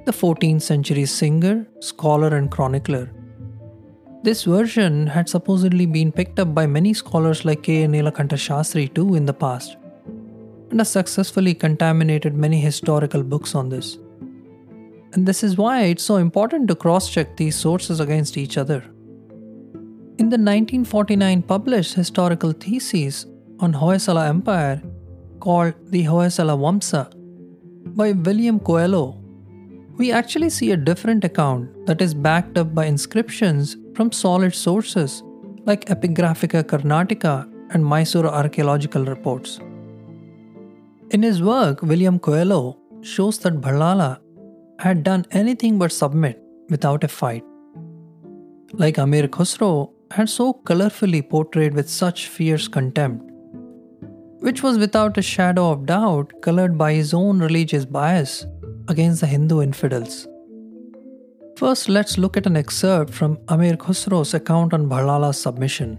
the 0.05 0.11
14th 0.11 0.61
century 0.61 1.05
singer, 1.05 1.67
scholar, 1.79 2.35
and 2.35 2.51
chronicler. 2.51 3.11
This 4.23 4.43
version 4.43 5.07
had 5.07 5.29
supposedly 5.29 5.85
been 5.85 6.11
picked 6.11 6.39
up 6.39 6.53
by 6.53 6.65
many 6.65 6.93
scholars 6.93 7.45
like 7.45 7.63
K. 7.63 7.85
Nilakanta 7.85 8.37
Shastri 8.45 8.93
too 8.93 9.15
in 9.15 9.25
the 9.25 9.33
past, 9.33 9.77
and 10.69 10.79
has 10.79 10.91
successfully 10.91 11.53
contaminated 11.53 12.35
many 12.35 12.59
historical 12.59 13.23
books 13.23 13.55
on 13.55 13.69
this. 13.69 13.97
And 15.13 15.25
this 15.25 15.43
is 15.43 15.57
why 15.57 15.83
it's 15.83 16.03
so 16.03 16.17
important 16.17 16.67
to 16.67 16.75
cross 16.75 17.09
check 17.09 17.37
these 17.37 17.55
sources 17.55 17.99
against 17.99 18.37
each 18.37 18.57
other. 18.57 18.83
In 20.17 20.29
the 20.29 20.37
1949 20.37 21.41
published 21.43 21.93
historical 21.93 22.51
thesis 22.51 23.25
on 23.59 23.73
Hoysala 23.73 24.27
Empire 24.27 24.81
called 25.45 25.75
The 25.91 26.03
Hoysala 26.05 26.55
Vamsa 26.61 27.01
by 27.95 28.13
William 28.13 28.59
Coelho, 28.59 29.15
we 29.97 30.11
actually 30.11 30.49
see 30.49 30.71
a 30.71 30.77
different 30.77 31.23
account 31.23 31.85
that 31.85 32.01
is 32.01 32.15
backed 32.15 32.57
up 32.57 32.73
by 32.73 32.85
inscriptions 32.85 33.77
from 33.95 34.11
solid 34.11 34.55
sources 34.55 35.21
like 35.67 35.85
Epigraphica 35.85 36.63
Carnatica 36.63 37.35
and 37.69 37.85
Mysore 37.85 38.25
archaeological 38.25 39.05
reports. 39.05 39.59
In 41.11 41.21
his 41.21 41.43
work, 41.43 41.83
William 41.83 42.17
Coelho 42.17 42.79
shows 43.01 43.37
that 43.39 43.61
Ballala 43.61 44.19
had 44.79 45.03
done 45.03 45.27
anything 45.29 45.77
but 45.77 45.91
submit 45.91 46.41
without 46.69 47.03
a 47.03 47.07
fight. 47.07 47.43
Like 48.73 48.97
Amir 48.97 49.27
Khusro 49.27 49.91
had 50.09 50.27
so 50.27 50.53
colorfully 50.53 51.21
portrayed 51.29 51.75
with 51.75 51.87
such 51.87 52.27
fierce 52.29 52.67
contempt, 52.67 53.31
which 54.45 54.61
was 54.61 54.77
without 54.77 55.17
a 55.17 55.23
shadow 55.23 55.71
of 55.71 55.87
doubt 55.87 56.31
colored 56.41 56.77
by 56.77 56.93
his 56.93 57.15
own 57.15 57.39
religious 57.39 57.83
bias 57.83 58.45
against 58.87 59.21
the 59.21 59.27
Hindu 59.27 59.61
infidels. 59.61 60.27
First, 61.57 61.89
let's 61.89 62.19
look 62.19 62.37
at 62.37 62.45
an 62.45 62.55
excerpt 62.55 63.11
from 63.11 63.39
Amir 63.47 63.75
Khusro's 63.75 64.35
account 64.35 64.75
on 64.75 64.87
Ballala's 64.87 65.41
submission. 65.41 65.97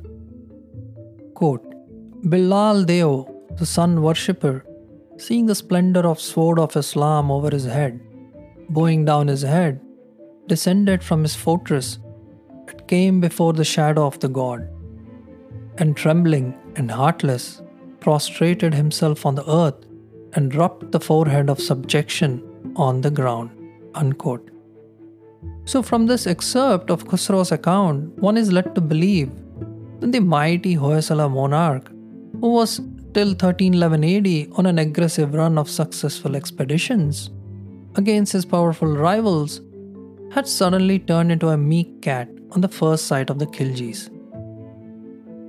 Quote, 1.34 1.66
Bilal 2.30 2.84
Deo, 2.84 3.12
the 3.58 3.66
sun 3.66 4.00
worshipper, 4.00 4.64
seeing 5.18 5.46
the 5.46 5.60
splendor 5.64 6.06
of 6.06 6.20
sword 6.20 6.60
of 6.60 6.76
Islam 6.76 7.32
over 7.32 7.50
his 7.50 7.64
head, 7.64 8.00
bowing 8.68 9.04
down 9.04 9.26
his 9.26 9.42
head, 9.42 9.80
descended 10.46 11.02
from 11.02 11.22
his 11.22 11.34
fortress 11.34 11.98
and 12.68 12.86
came 12.86 13.20
before 13.20 13.54
the 13.54 13.64
shadow 13.64 14.06
of 14.06 14.20
the 14.20 14.28
god, 14.28 14.68
and 15.78 15.96
trembling 15.96 16.54
and 16.76 16.92
heartless, 16.92 17.60
prostrated 18.06 18.72
himself 18.72 19.26
on 19.26 19.34
the 19.34 19.50
earth 19.50 19.78
and 20.34 20.54
rubbed 20.54 20.92
the 20.92 21.00
forehead 21.00 21.48
of 21.50 21.60
subjection 21.60 22.34
on 22.76 23.00
the 23.00 23.10
ground. 23.10 23.50
Unquote. 23.94 24.50
So, 25.64 25.82
from 25.82 26.06
this 26.06 26.28
excerpt 26.28 26.90
of 26.90 27.06
Khusro's 27.08 27.50
account, 27.50 28.16
one 28.28 28.36
is 28.36 28.52
led 28.52 28.74
to 28.76 28.80
believe 28.80 29.32
that 30.00 30.12
the 30.12 30.20
mighty 30.20 30.76
Hoysala 30.76 31.28
monarch, 31.28 31.88
who 32.40 32.52
was 32.58 32.76
till 33.12 33.32
1311 33.34 34.04
AD 34.04 34.56
on 34.56 34.66
an 34.66 34.78
aggressive 34.78 35.34
run 35.34 35.58
of 35.58 35.68
successful 35.68 36.36
expeditions 36.36 37.30
against 37.96 38.34
his 38.34 38.44
powerful 38.44 38.96
rivals, 38.96 39.60
had 40.30 40.46
suddenly 40.46 41.00
turned 41.00 41.32
into 41.32 41.48
a 41.48 41.56
meek 41.56 42.02
cat 42.02 42.28
on 42.52 42.60
the 42.60 42.68
first 42.68 43.06
sight 43.06 43.30
of 43.30 43.40
the 43.40 43.46
Khiljis. 43.46 44.10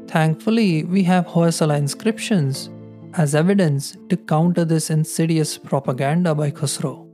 Thankfully, 0.07 0.85
we 0.85 1.03
have 1.03 1.27
Hoysala 1.27 1.77
inscriptions 1.77 2.69
as 3.15 3.35
evidence 3.35 3.97
to 4.07 4.15
counter 4.15 4.63
this 4.63 4.89
insidious 4.89 5.57
propaganda 5.57 6.33
by 6.33 6.49
Khusro. 6.49 7.05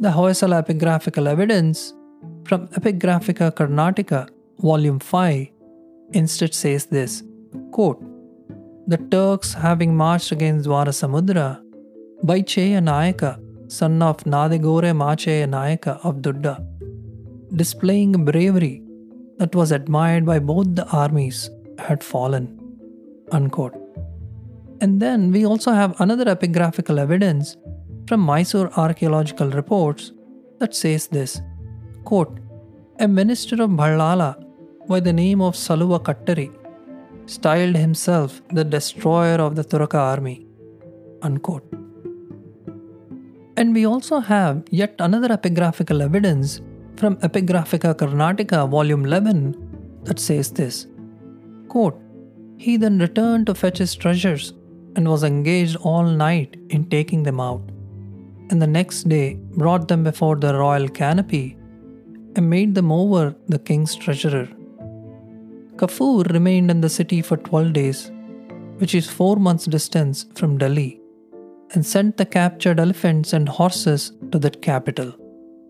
The 0.00 0.08
Hoysala 0.08 0.64
epigraphical 0.64 1.28
evidence 1.28 1.92
from 2.44 2.68
Epigraphica 2.68 3.52
Karnataka, 3.52 4.30
Volume 4.58 4.98
5, 4.98 5.48
instead 6.12 6.54
says 6.54 6.86
this 6.86 7.22
quote, 7.72 8.02
The 8.86 8.96
Turks 8.96 9.52
having 9.52 9.94
marched 9.94 10.32
against 10.32 10.66
Dwarasamudra, 10.66 11.62
Baicheya 12.24 12.80
Nayaka, 12.80 13.38
son 13.70 14.00
of 14.00 14.24
Nadegore 14.24 14.92
Macheya 14.96 15.46
Nayaka 15.46 16.00
of 16.04 16.16
Dudda, 16.16 16.66
displaying 17.54 18.24
bravery 18.24 18.82
that 19.40 19.54
was 19.54 19.72
admired 19.72 20.26
by 20.26 20.38
both 20.38 20.74
the 20.78 20.86
armies, 21.04 21.48
had 21.78 22.04
fallen. 22.04 22.46
Unquote. 23.32 23.76
And 24.82 25.00
then 25.00 25.32
we 25.32 25.46
also 25.46 25.72
have 25.72 25.98
another 25.98 26.26
epigraphical 26.26 26.98
evidence 26.98 27.56
from 28.06 28.20
Mysore 28.20 28.70
archaeological 28.76 29.50
reports 29.50 30.12
that 30.58 30.74
says 30.74 31.06
this 31.08 31.40
quote, 32.04 32.38
A 32.98 33.08
minister 33.08 33.62
of 33.62 33.70
Ballala 33.70 34.30
by 34.86 35.00
the 35.00 35.12
name 35.12 35.40
of 35.40 35.54
Saluva 35.54 36.00
Kattari 36.02 36.50
styled 37.24 37.76
himself 37.76 38.42
the 38.50 38.64
destroyer 38.64 39.38
of 39.46 39.56
the 39.56 39.64
Turaka 39.64 40.00
army. 40.14 40.46
Unquote. 41.22 41.66
And 43.56 43.74
we 43.74 43.86
also 43.86 44.20
have 44.20 44.64
yet 44.70 44.94
another 44.98 45.28
epigraphical 45.28 46.02
evidence 46.02 46.60
from 47.00 47.16
Epigraphica 47.16 47.94
Carnatica, 47.94 48.68
volume 48.68 49.04
11, 49.04 50.02
that 50.04 50.18
says 50.18 50.52
this 50.52 50.86
quote, 51.68 51.98
He 52.58 52.76
then 52.76 52.98
returned 52.98 53.46
to 53.46 53.54
fetch 53.54 53.78
his 53.78 53.94
treasures 53.94 54.52
and 54.96 55.08
was 55.08 55.24
engaged 55.24 55.76
all 55.76 56.04
night 56.04 56.56
in 56.68 56.88
taking 56.90 57.22
them 57.22 57.40
out 57.40 57.62
and 58.50 58.60
the 58.60 58.66
next 58.66 59.08
day 59.08 59.34
brought 59.62 59.88
them 59.88 60.02
before 60.04 60.36
the 60.36 60.52
royal 60.54 60.88
canopy 60.88 61.56
and 62.36 62.50
made 62.50 62.74
them 62.74 62.90
over 62.92 63.34
the 63.48 63.58
king's 63.58 63.94
treasurer. 63.94 64.48
Kafur 65.76 66.30
remained 66.32 66.70
in 66.70 66.80
the 66.80 66.88
city 66.88 67.22
for 67.22 67.36
12 67.36 67.72
days, 67.72 68.10
which 68.78 68.94
is 68.94 69.08
4 69.08 69.36
months' 69.36 69.66
distance 69.76 70.26
from 70.34 70.58
Delhi, 70.58 71.00
and 71.72 71.86
sent 71.86 72.16
the 72.16 72.26
captured 72.26 72.80
elephants 72.80 73.32
and 73.32 73.48
horses 73.48 74.12
to 74.32 74.38
that 74.40 74.60
capital. 74.62 75.14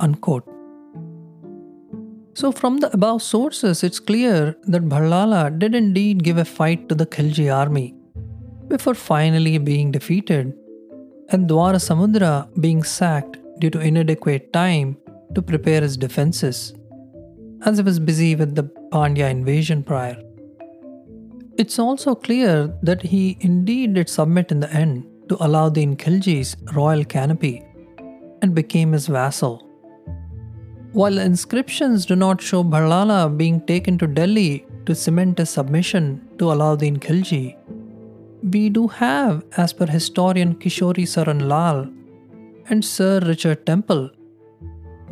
Unquote. 0.01 0.49
So, 2.35 2.53
from 2.53 2.79
the 2.79 2.93
above 2.93 3.23
sources, 3.23 3.83
it's 3.83 3.99
clear 3.99 4.57
that 4.65 4.89
Bhallala 4.89 5.59
did 5.59 5.75
indeed 5.75 6.23
give 6.23 6.39
a 6.39 6.45
fight 6.45 6.89
to 6.89 6.95
the 6.95 7.07
Khilji 7.07 7.55
army 7.55 7.95
before 8.69 8.95
finally 8.95 9.59
being 9.59 9.91
defeated 9.91 10.55
and 11.31 11.49
Dwara 11.49 11.81
Samudra 11.87 12.49
being 12.61 12.83
sacked 12.83 13.39
due 13.61 13.71
to 13.71 13.81
inadequate 13.81 14.53
time 14.53 14.97
to 15.35 15.43
prepare 15.43 15.81
his 15.81 15.97
defenses, 15.97 16.75
as 17.65 17.79
he 17.79 17.85
was 17.85 17.99
busy 17.99 18.35
with 18.35 18.55
the 18.55 18.65
Pandya 18.93 19.31
invasion 19.31 19.83
prior. 19.83 20.21
It's 21.57 21.79
also 21.79 22.15
clear 22.15 22.75
that 22.83 23.03
he 23.03 23.37
indeed 23.41 23.95
did 23.95 24.09
submit 24.09 24.51
in 24.51 24.61
the 24.61 24.73
end 24.73 25.07
to 25.29 25.37
Alauddin 25.37 25.97
Khilji's 25.97 26.57
royal 26.75 27.05
canopy 27.05 27.63
and 28.43 28.55
became 28.55 28.93
his 28.93 29.07
vassal. 29.07 29.70
While 30.93 31.19
inscriptions 31.19 32.05
do 32.05 32.17
not 32.17 32.41
show 32.41 32.65
Bhallala 32.65 33.37
being 33.37 33.65
taken 33.65 33.97
to 33.99 34.09
Delhi 34.09 34.67
to 34.87 34.95
cement 34.95 35.39
his 35.39 35.51
submission 35.51 36.21
to 36.39 36.47
Alauddin 36.47 36.99
Khilji, 36.99 37.57
we 38.43 38.69
do 38.71 38.89
have, 38.89 39.45
as 39.57 39.73
per 39.73 39.87
historian 39.87 40.57
Kishori 40.57 41.05
Saran 41.05 41.43
Lal 41.43 41.89
and 42.69 42.85
Sir 42.85 43.21
Richard 43.21 43.65
Temple, 43.67 44.11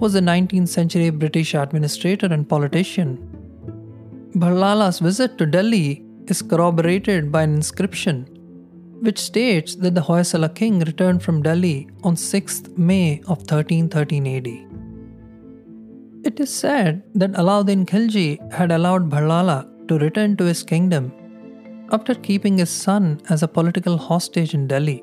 was 0.01 0.17
a 0.17 0.21
19th 0.21 0.67
century 0.69 1.11
British 1.11 1.55
administrator 1.55 2.27
and 2.27 2.49
politician. 2.49 3.17
Bhallala's 4.35 4.99
visit 4.99 5.39
to 5.39 5.47
Delhi 5.47 6.05
is 6.27 6.43
corroborated 6.43 7.31
by 7.31 7.43
an 7.43 7.55
inscription 7.55 8.27
which 9.01 9.21
states 9.21 9.77
that 9.77 9.95
the 9.95 10.01
Hoysala 10.01 10.53
king 10.53 10.81
returned 10.81 11.23
from 11.23 11.41
Delhi 11.41 11.89
on 12.03 12.17
6th 12.17 12.77
May 12.77 13.21
of 13.29 13.39
1313 13.39 14.27
AD. 14.27 14.68
It 16.29 16.41
is 16.41 16.53
said 16.53 17.05
that 17.15 17.37
Alauddin 17.41 17.87
Khilji 17.87 18.53
had 18.53 18.71
allowed 18.71 19.09
Bhallala 19.09 19.67
to 19.89 19.99
return 19.99 20.37
to 20.37 20.45
his 20.45 20.63
kingdom 20.63 21.11
after 21.91 22.15
keeping 22.15 22.59
his 22.59 22.69
son 22.69 23.19
as 23.31 23.43
a 23.43 23.49
political 23.49 23.97
hostage 23.97 24.53
in 24.53 24.67
Delhi 24.67 25.03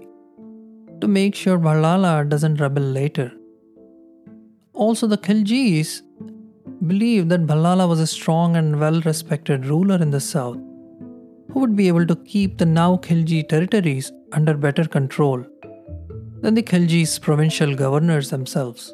to 1.01 1.07
make 1.07 1.33
sure 1.33 1.57
Bhallala 1.57 2.29
doesn't 2.29 2.61
rebel 2.61 2.83
later. 2.83 3.31
Also, 4.73 5.07
the 5.07 5.17
Khiljis 5.17 6.03
believed 6.85 7.29
that 7.29 7.47
Bhallala 7.47 7.87
was 7.89 7.99
a 7.99 8.05
strong 8.05 8.55
and 8.55 8.79
well 8.79 9.01
respected 9.01 9.65
ruler 9.65 9.99
in 9.99 10.11
the 10.11 10.19
south 10.19 10.59
who 11.51 11.59
would 11.59 11.75
be 11.75 11.87
able 11.87 12.05
to 12.05 12.15
keep 12.17 12.59
the 12.59 12.67
now 12.67 12.97
Khilji 12.97 13.49
territories 13.49 14.11
under 14.33 14.53
better 14.53 14.85
control 14.85 15.43
than 16.41 16.53
the 16.53 16.61
Khilji's 16.61 17.17
provincial 17.17 17.73
governors 17.73 18.29
themselves. 18.29 18.93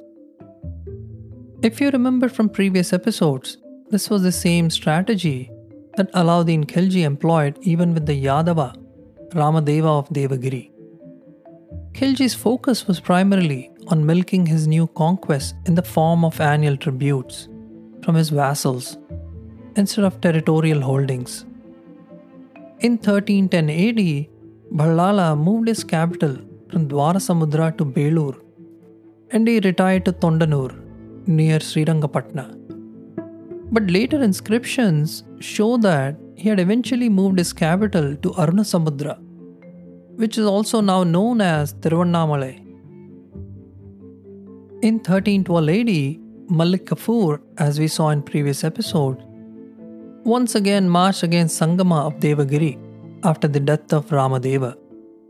If 1.63 1.79
you 1.79 1.91
remember 1.91 2.27
from 2.27 2.49
previous 2.49 2.91
episodes, 2.91 3.57
this 3.91 4.09
was 4.09 4.23
the 4.23 4.31
same 4.31 4.71
strategy 4.71 5.51
that 5.95 6.11
Alauddin 6.13 6.65
Khilji 6.65 7.03
employed 7.03 7.59
even 7.61 7.93
with 7.93 8.07
the 8.07 8.19
Yadava, 8.25 8.75
Ramadeva 9.33 9.99
of 9.99 10.09
Devagiri. 10.09 10.71
Khilji's 11.91 12.33
focus 12.33 12.87
was 12.87 12.99
primarily 12.99 13.69
on 13.89 14.07
milking 14.07 14.47
his 14.47 14.65
new 14.65 14.87
conquests 14.87 15.53
in 15.67 15.75
the 15.75 15.83
form 15.83 16.25
of 16.25 16.41
annual 16.41 16.75
tributes 16.75 17.47
from 18.03 18.15
his 18.15 18.31
vassals 18.31 18.97
instead 19.75 20.03
of 20.03 20.19
territorial 20.19 20.81
holdings. 20.81 21.45
In 22.79 22.93
1310 22.93 23.69
AD, 23.69 24.27
Bhallala 24.75 25.37
moved 25.37 25.67
his 25.67 25.83
capital 25.83 26.37
from 26.71 26.89
Dwarasamudra 26.89 27.77
to 27.77 27.85
Belur 27.85 28.35
and 29.29 29.47
he 29.47 29.59
retired 29.59 30.05
to 30.05 30.11
Tondanur 30.13 30.80
near 31.27 31.59
Srirangapatna. 31.59 32.57
But 33.71 33.89
later 33.89 34.21
inscriptions 34.21 35.23
show 35.39 35.77
that 35.77 36.15
he 36.35 36.49
had 36.49 36.59
eventually 36.59 37.09
moved 37.09 37.37
his 37.37 37.53
capital 37.53 38.15
to 38.15 38.29
Arunasamudra, 38.31 39.17
which 40.15 40.37
is 40.37 40.45
also 40.45 40.81
now 40.81 41.03
known 41.03 41.41
as 41.41 41.73
Tiruvannamalai. 41.75 42.57
In 44.81 44.95
1312 44.95 45.69
AD, 45.69 46.19
Malik 46.49 46.85
Kafur, 46.85 47.39
as 47.57 47.79
we 47.79 47.87
saw 47.87 48.09
in 48.09 48.21
previous 48.23 48.63
episode, 48.63 49.17
once 50.23 50.55
again 50.55 50.89
marched 50.89 51.23
against 51.23 51.61
Sangama 51.61 52.07
of 52.07 52.19
Devagiri 52.19 52.77
after 53.23 53.47
the 53.47 53.59
death 53.59 53.93
of 53.93 54.07
Ramadeva, 54.09 54.75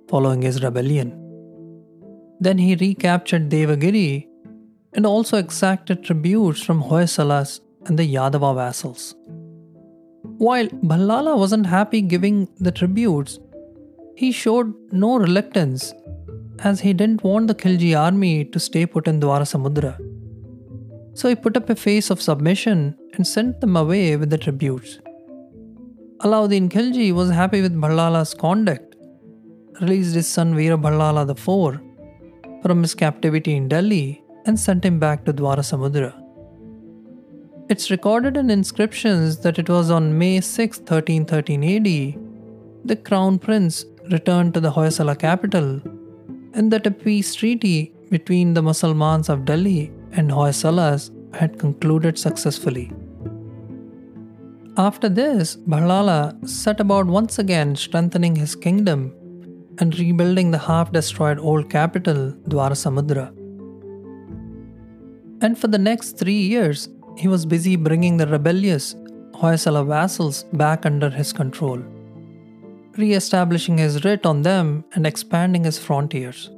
following 0.07 0.41
his 0.41 0.63
rebellion. 0.63 1.17
Then 2.39 2.57
he 2.57 2.75
recaptured 2.75 3.49
Devagiri 3.49 4.27
and 4.93 5.05
also 5.05 5.37
exacted 5.37 6.03
tributes 6.03 6.61
from 6.61 6.83
Hoysalas 6.83 7.61
and 7.85 7.97
the 7.97 8.13
Yadava 8.13 8.55
vassals. 8.55 9.15
While 10.37 10.67
Bhallala 10.67 11.37
wasn't 11.37 11.65
happy 11.67 12.01
giving 12.01 12.47
the 12.59 12.71
tributes, 12.71 13.39
he 14.15 14.31
showed 14.31 14.73
no 14.91 15.17
reluctance 15.17 15.93
as 16.59 16.79
he 16.79 16.93
didn't 16.93 17.23
want 17.23 17.47
the 17.47 17.55
Khilji 17.55 17.97
army 17.99 18.45
to 18.45 18.59
stay 18.59 18.85
put 18.85 19.07
in 19.07 19.19
Dwarasamudra. 19.19 19.97
So 21.13 21.29
he 21.29 21.35
put 21.35 21.57
up 21.57 21.69
a 21.69 21.75
face 21.75 22.09
of 22.09 22.21
submission 22.21 22.95
and 23.13 23.25
sent 23.25 23.61
them 23.61 23.75
away 23.75 24.15
with 24.17 24.29
the 24.29 24.37
tributes. 24.37 24.99
Alauddin 26.19 26.69
Khilji 26.69 27.11
was 27.13 27.29
happy 27.29 27.61
with 27.61 27.75
Bhallala's 27.75 28.33
conduct, 28.33 28.95
released 29.81 30.15
his 30.15 30.27
son 30.27 30.53
Veera 30.53 30.79
Bhallala 30.79 31.29
IV 31.29 31.81
from 32.61 32.81
his 32.83 32.93
captivity 32.93 33.55
in 33.55 33.67
Delhi 33.67 34.20
and 34.45 34.59
sent 34.59 34.85
him 34.85 34.99
back 34.99 35.25
to 35.25 35.33
Dwarasamudra. 35.33 36.13
It's 37.69 37.89
recorded 37.89 38.35
in 38.37 38.49
inscriptions 38.49 39.37
that 39.39 39.57
it 39.57 39.69
was 39.69 39.89
on 39.89 40.17
May 40.17 40.41
6, 40.41 40.79
1313 40.79 41.63
AD, 41.63 42.19
the 42.83 42.95
crown 42.95 43.39
prince 43.39 43.85
returned 44.11 44.53
to 44.53 44.59
the 44.59 44.71
Hoysala 44.71 45.17
capital 45.17 45.81
and 46.53 46.71
that 46.71 46.87
a 46.87 46.91
peace 46.91 47.33
treaty 47.35 47.93
between 48.09 48.53
the 48.53 48.61
Musalmans 48.61 49.29
of 49.29 49.45
Delhi 49.45 49.91
and 50.11 50.29
Hoysalas 50.29 51.11
had 51.33 51.59
concluded 51.59 52.19
successfully. 52.19 52.91
After 54.77 55.09
this, 55.09 55.55
Bhallala 55.55 56.47
set 56.47 56.79
about 56.79 57.05
once 57.05 57.39
again 57.39 57.75
strengthening 57.75 58.35
his 58.35 58.55
kingdom 58.55 59.13
and 59.79 59.97
rebuilding 59.97 60.51
the 60.51 60.57
half 60.57 60.91
destroyed 60.91 61.39
old 61.39 61.69
capital, 61.69 62.33
Dwarasamudra. 62.47 63.40
And 65.41 65.57
for 65.57 65.67
the 65.67 65.77
next 65.77 66.17
three 66.17 66.41
years, 66.41 66.89
he 67.17 67.27
was 67.27 67.45
busy 67.45 67.75
bringing 67.75 68.17
the 68.17 68.27
rebellious 68.27 68.95
Hoysala 69.33 69.85
vassals 69.85 70.43
back 70.53 70.85
under 70.85 71.09
his 71.09 71.33
control, 71.33 71.79
re 72.97 73.13
establishing 73.13 73.77
his 73.77 74.03
writ 74.05 74.25
on 74.25 74.43
them 74.43 74.85
and 74.93 75.07
expanding 75.07 75.63
his 75.63 75.79
frontiers. 75.79 76.49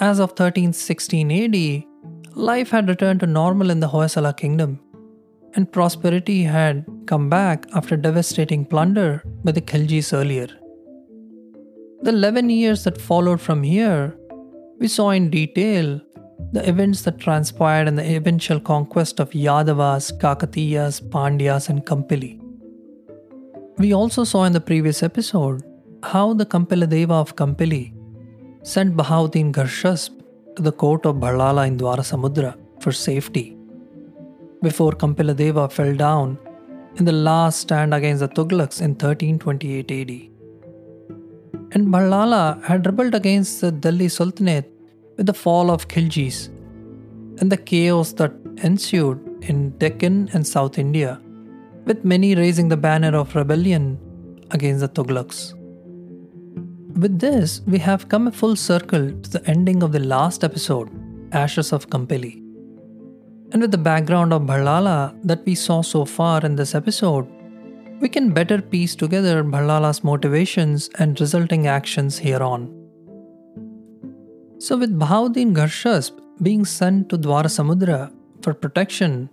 As 0.00 0.18
of 0.18 0.30
1316 0.30 1.30
AD, 1.30 1.84
life 2.36 2.70
had 2.70 2.88
returned 2.88 3.20
to 3.20 3.26
normal 3.26 3.70
in 3.70 3.80
the 3.80 3.88
Hoysala 3.88 4.36
kingdom 4.36 4.80
and 5.54 5.70
prosperity 5.70 6.42
had 6.42 6.84
come 7.06 7.28
back 7.28 7.66
after 7.74 7.96
devastating 7.96 8.64
plunder 8.64 9.22
by 9.44 9.52
the 9.52 9.60
Khiljis 9.60 10.12
earlier. 10.12 10.48
The 12.02 12.10
11 12.10 12.50
years 12.50 12.84
that 12.84 13.00
followed 13.00 13.40
from 13.40 13.62
here, 13.62 14.16
we 14.78 14.88
saw 14.88 15.10
in 15.10 15.30
detail 15.30 16.00
the 16.50 16.68
events 16.68 17.02
that 17.02 17.18
transpired 17.18 17.88
in 17.88 17.96
the 17.96 18.16
eventual 18.16 18.60
conquest 18.60 19.20
of 19.20 19.30
Yadavas, 19.30 20.18
Kakatiyas, 20.18 21.00
Pandyas, 21.08 21.68
and 21.68 21.86
Kampili. 21.86 22.40
We 23.78 23.94
also 23.94 24.24
saw 24.24 24.44
in 24.44 24.52
the 24.52 24.60
previous 24.60 25.02
episode 25.02 25.62
how 26.02 26.34
the 26.34 26.46
Kampiladeva 26.46 27.12
of 27.12 27.36
Kampili 27.36 27.94
sent 28.62 28.96
Bahauddin 28.96 29.52
Gharshasp 29.52 30.10
to 30.56 30.62
the 30.62 30.72
court 30.72 31.06
of 31.06 31.16
Bhallala 31.16 31.66
in 31.66 31.78
Dwarasamudra 31.78 32.56
for 32.80 32.92
safety 32.92 33.56
before 34.62 34.92
Kampiladeva 34.92 35.70
fell 35.70 35.94
down 35.94 36.38
in 36.96 37.04
the 37.04 37.12
last 37.12 37.60
stand 37.60 37.94
against 37.94 38.20
the 38.20 38.28
Tughlaqs 38.28 38.80
in 38.80 38.90
1328 38.90 39.90
AD. 39.90 40.10
And 41.74 41.88
Bhallala 41.88 42.62
had 42.64 42.84
rebelled 42.86 43.14
against 43.14 43.60
the 43.62 43.72
Delhi 43.72 44.08
Sultanate 44.08 44.71
with 45.16 45.26
the 45.26 45.34
fall 45.34 45.70
of 45.70 45.88
Khiljis 45.88 46.48
and 47.40 47.50
the 47.50 47.56
chaos 47.56 48.12
that 48.14 48.32
ensued 48.62 49.18
in 49.42 49.70
Deccan 49.78 50.30
and 50.32 50.46
South 50.46 50.78
India, 50.78 51.20
with 51.84 52.04
many 52.04 52.34
raising 52.34 52.68
the 52.68 52.76
banner 52.76 53.16
of 53.16 53.34
rebellion 53.34 53.98
against 54.50 54.80
the 54.80 54.88
Tughlaqs. 54.88 55.54
With 56.96 57.18
this, 57.18 57.62
we 57.66 57.78
have 57.78 58.08
come 58.08 58.28
a 58.28 58.32
full 58.32 58.54
circle 58.54 59.10
to 59.10 59.30
the 59.30 59.44
ending 59.46 59.82
of 59.82 59.92
the 59.92 59.98
last 59.98 60.44
episode, 60.44 60.90
Ashes 61.32 61.72
of 61.72 61.88
Kampili. 61.88 62.38
And 63.52 63.62
with 63.62 63.70
the 63.70 63.78
background 63.78 64.32
of 64.32 64.42
Bhallala 64.42 65.18
that 65.24 65.44
we 65.44 65.54
saw 65.54 65.82
so 65.82 66.04
far 66.04 66.44
in 66.44 66.56
this 66.56 66.74
episode, 66.74 67.26
we 68.00 68.08
can 68.08 68.30
better 68.30 68.60
piece 68.60 68.94
together 68.94 69.42
Bhallala's 69.42 70.04
motivations 70.04 70.90
and 70.98 71.18
resulting 71.20 71.66
actions 71.66 72.18
hereon. 72.18 72.81
So, 74.64 74.76
with 74.76 74.96
Bahauddin 74.96 75.54
Gharshasp 75.54 76.18
being 76.40 76.64
sent 76.64 77.08
to 77.08 77.18
Dwarasamudra 77.18 78.12
for 78.42 78.54
protection, 78.54 79.28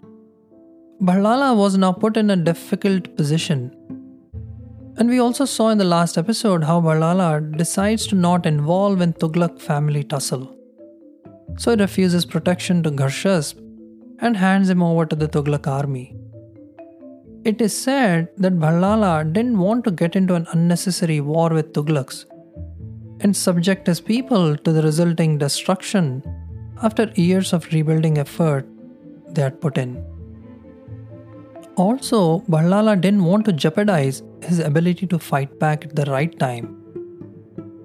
Bhallala 0.99 1.55
was 1.55 1.77
now 1.77 1.91
put 1.91 2.17
in 2.17 2.31
a 2.31 2.35
difficult 2.35 3.15
position. 3.15 3.59
And 4.97 5.07
we 5.07 5.19
also 5.19 5.45
saw 5.45 5.69
in 5.69 5.77
the 5.77 5.83
last 5.83 6.17
episode 6.17 6.63
how 6.63 6.81
Bhallala 6.81 7.55
decides 7.55 8.07
to 8.07 8.15
not 8.15 8.47
involve 8.47 9.01
in 9.01 9.13
Tughlaq 9.13 9.61
family 9.61 10.03
tussle. 10.03 10.47
So 11.59 11.75
he 11.75 11.81
refuses 11.83 12.25
protection 12.25 12.81
to 12.81 12.89
Gharshasp 12.89 13.59
and 14.21 14.35
hands 14.35 14.67
him 14.67 14.81
over 14.81 15.05
to 15.05 15.15
the 15.15 15.27
Tughlaq 15.27 15.67
army. 15.67 16.15
It 17.45 17.61
is 17.61 17.79
said 17.79 18.29
that 18.37 18.57
Bhallala 18.57 19.31
didn't 19.31 19.59
want 19.59 19.83
to 19.83 19.91
get 19.91 20.15
into 20.15 20.33
an 20.33 20.47
unnecessary 20.53 21.21
war 21.21 21.49
with 21.49 21.71
Tughlaqs 21.73 22.25
and 23.21 23.35
subject 23.35 23.87
his 23.87 23.99
people 23.99 24.55
to 24.57 24.71
the 24.71 24.81
resulting 24.81 25.37
destruction 25.37 26.23
after 26.81 27.11
years 27.15 27.53
of 27.53 27.71
rebuilding 27.73 28.17
effort 28.17 28.67
they 29.29 29.41
had 29.41 29.59
put 29.61 29.77
in. 29.77 30.03
Also, 31.75 32.39
Bhallala 32.41 32.99
didn't 32.99 33.23
want 33.23 33.45
to 33.45 33.53
jeopardize 33.53 34.21
his 34.41 34.59
ability 34.59 35.07
to 35.07 35.19
fight 35.19 35.59
back 35.59 35.85
at 35.85 35.95
the 35.95 36.05
right 36.05 36.37
time. 36.39 36.75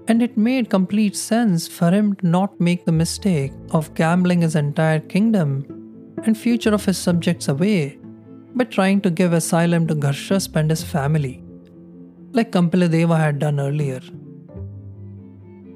And 0.08 0.22
it 0.22 0.36
made 0.36 0.68
complete 0.68 1.16
sense 1.16 1.66
for 1.66 1.90
him 1.90 2.14
to 2.16 2.26
not 2.26 2.60
make 2.60 2.84
the 2.84 2.92
mistake 2.92 3.52
of 3.70 3.94
gambling 3.94 4.42
his 4.42 4.56
entire 4.56 5.00
kingdom 5.00 5.64
and 6.24 6.36
future 6.36 6.74
of 6.74 6.84
his 6.84 6.98
subjects 6.98 7.48
away 7.48 7.98
by 8.54 8.64
trying 8.64 9.00
to 9.02 9.10
give 9.10 9.32
asylum 9.32 9.86
to 9.86 9.94
Gharshasp 9.94 10.56
and 10.56 10.70
his 10.70 10.82
family, 10.82 11.42
like 12.32 12.52
Kampiladeva 12.52 13.18
had 13.18 13.38
done 13.38 13.60
earlier. 13.60 14.00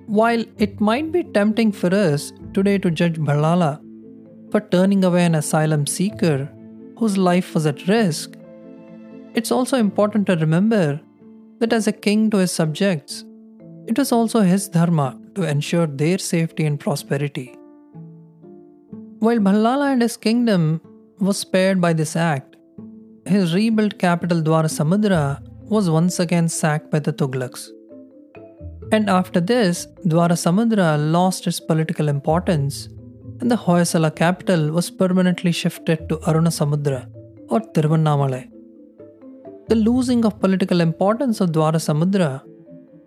While 0.08 0.46
it 0.56 0.80
might 0.80 1.12
be 1.12 1.22
tempting 1.22 1.70
for 1.70 1.94
us 1.94 2.32
today 2.54 2.78
to 2.78 2.90
judge 2.90 3.18
Bhallala 3.18 3.78
for 4.50 4.60
turning 4.60 5.04
away 5.04 5.26
an 5.26 5.34
asylum 5.34 5.86
seeker 5.86 6.50
whose 6.96 7.18
life 7.18 7.52
was 7.52 7.66
at 7.66 7.86
risk, 7.86 8.34
it's 9.34 9.52
also 9.52 9.76
important 9.76 10.26
to 10.28 10.36
remember 10.36 10.98
that 11.58 11.74
as 11.74 11.86
a 11.86 11.92
king 11.92 12.30
to 12.30 12.38
his 12.38 12.50
subjects, 12.50 13.26
it 13.86 13.98
was 13.98 14.10
also 14.10 14.40
his 14.40 14.66
dharma 14.66 15.20
to 15.34 15.42
ensure 15.42 15.86
their 15.86 16.16
safety 16.16 16.64
and 16.64 16.80
prosperity. 16.80 17.54
While 19.18 19.40
Bhallala 19.40 19.92
and 19.92 20.00
his 20.00 20.16
kingdom 20.16 20.80
was 21.20 21.36
spared 21.36 21.82
by 21.82 21.92
this 21.92 22.16
act, 22.16 22.56
his 23.26 23.54
rebuilt 23.54 23.98
capital 23.98 24.40
Dwarasamudra 24.40 25.42
was 25.64 25.90
once 25.90 26.18
again 26.18 26.48
sacked 26.48 26.90
by 26.90 26.98
the 26.98 27.12
Tughlaqs. 27.12 27.68
And 28.90 29.10
after 29.10 29.40
this, 29.40 29.86
Dwarasamudra 30.06 31.12
lost 31.12 31.46
its 31.46 31.60
political 31.60 32.08
importance 32.08 32.88
and 33.40 33.50
the 33.50 33.56
Hoysala 33.56 34.14
capital 34.14 34.70
was 34.70 34.90
permanently 34.90 35.52
shifted 35.52 36.08
to 36.08 36.16
Arunasamudra 36.28 37.08
or 37.50 37.60
Tiruvannamalai. 37.60 38.48
The 39.68 39.74
losing 39.74 40.24
of 40.24 40.40
political 40.40 40.80
importance 40.80 41.40
of 41.40 41.50
Dwarasamudra 41.52 42.42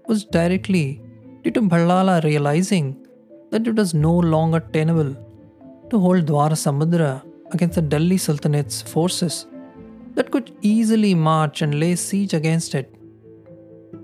was 0.08 0.24
directly 0.26 1.02
due 1.42 1.52
to 1.52 1.62
Bhallala 1.62 2.24
realizing 2.24 3.08
that 3.50 3.68
it 3.68 3.76
was 3.76 3.94
no 3.94 4.14
longer 4.14 4.60
tenable 4.60 5.16
to 5.90 6.00
hold 6.00 6.28
Dwarasamudra 6.28 7.24
against 7.52 7.76
the 7.76 7.82
Delhi 7.82 8.18
Sultanate's 8.18 8.82
forces 8.82 9.48
that 10.14 10.32
could 10.32 10.56
easily 10.62 11.16
march 11.16 11.62
and 11.62 11.80
lay 11.80 11.96
siege 11.96 12.34
against 12.34 12.76
it. 12.76 12.94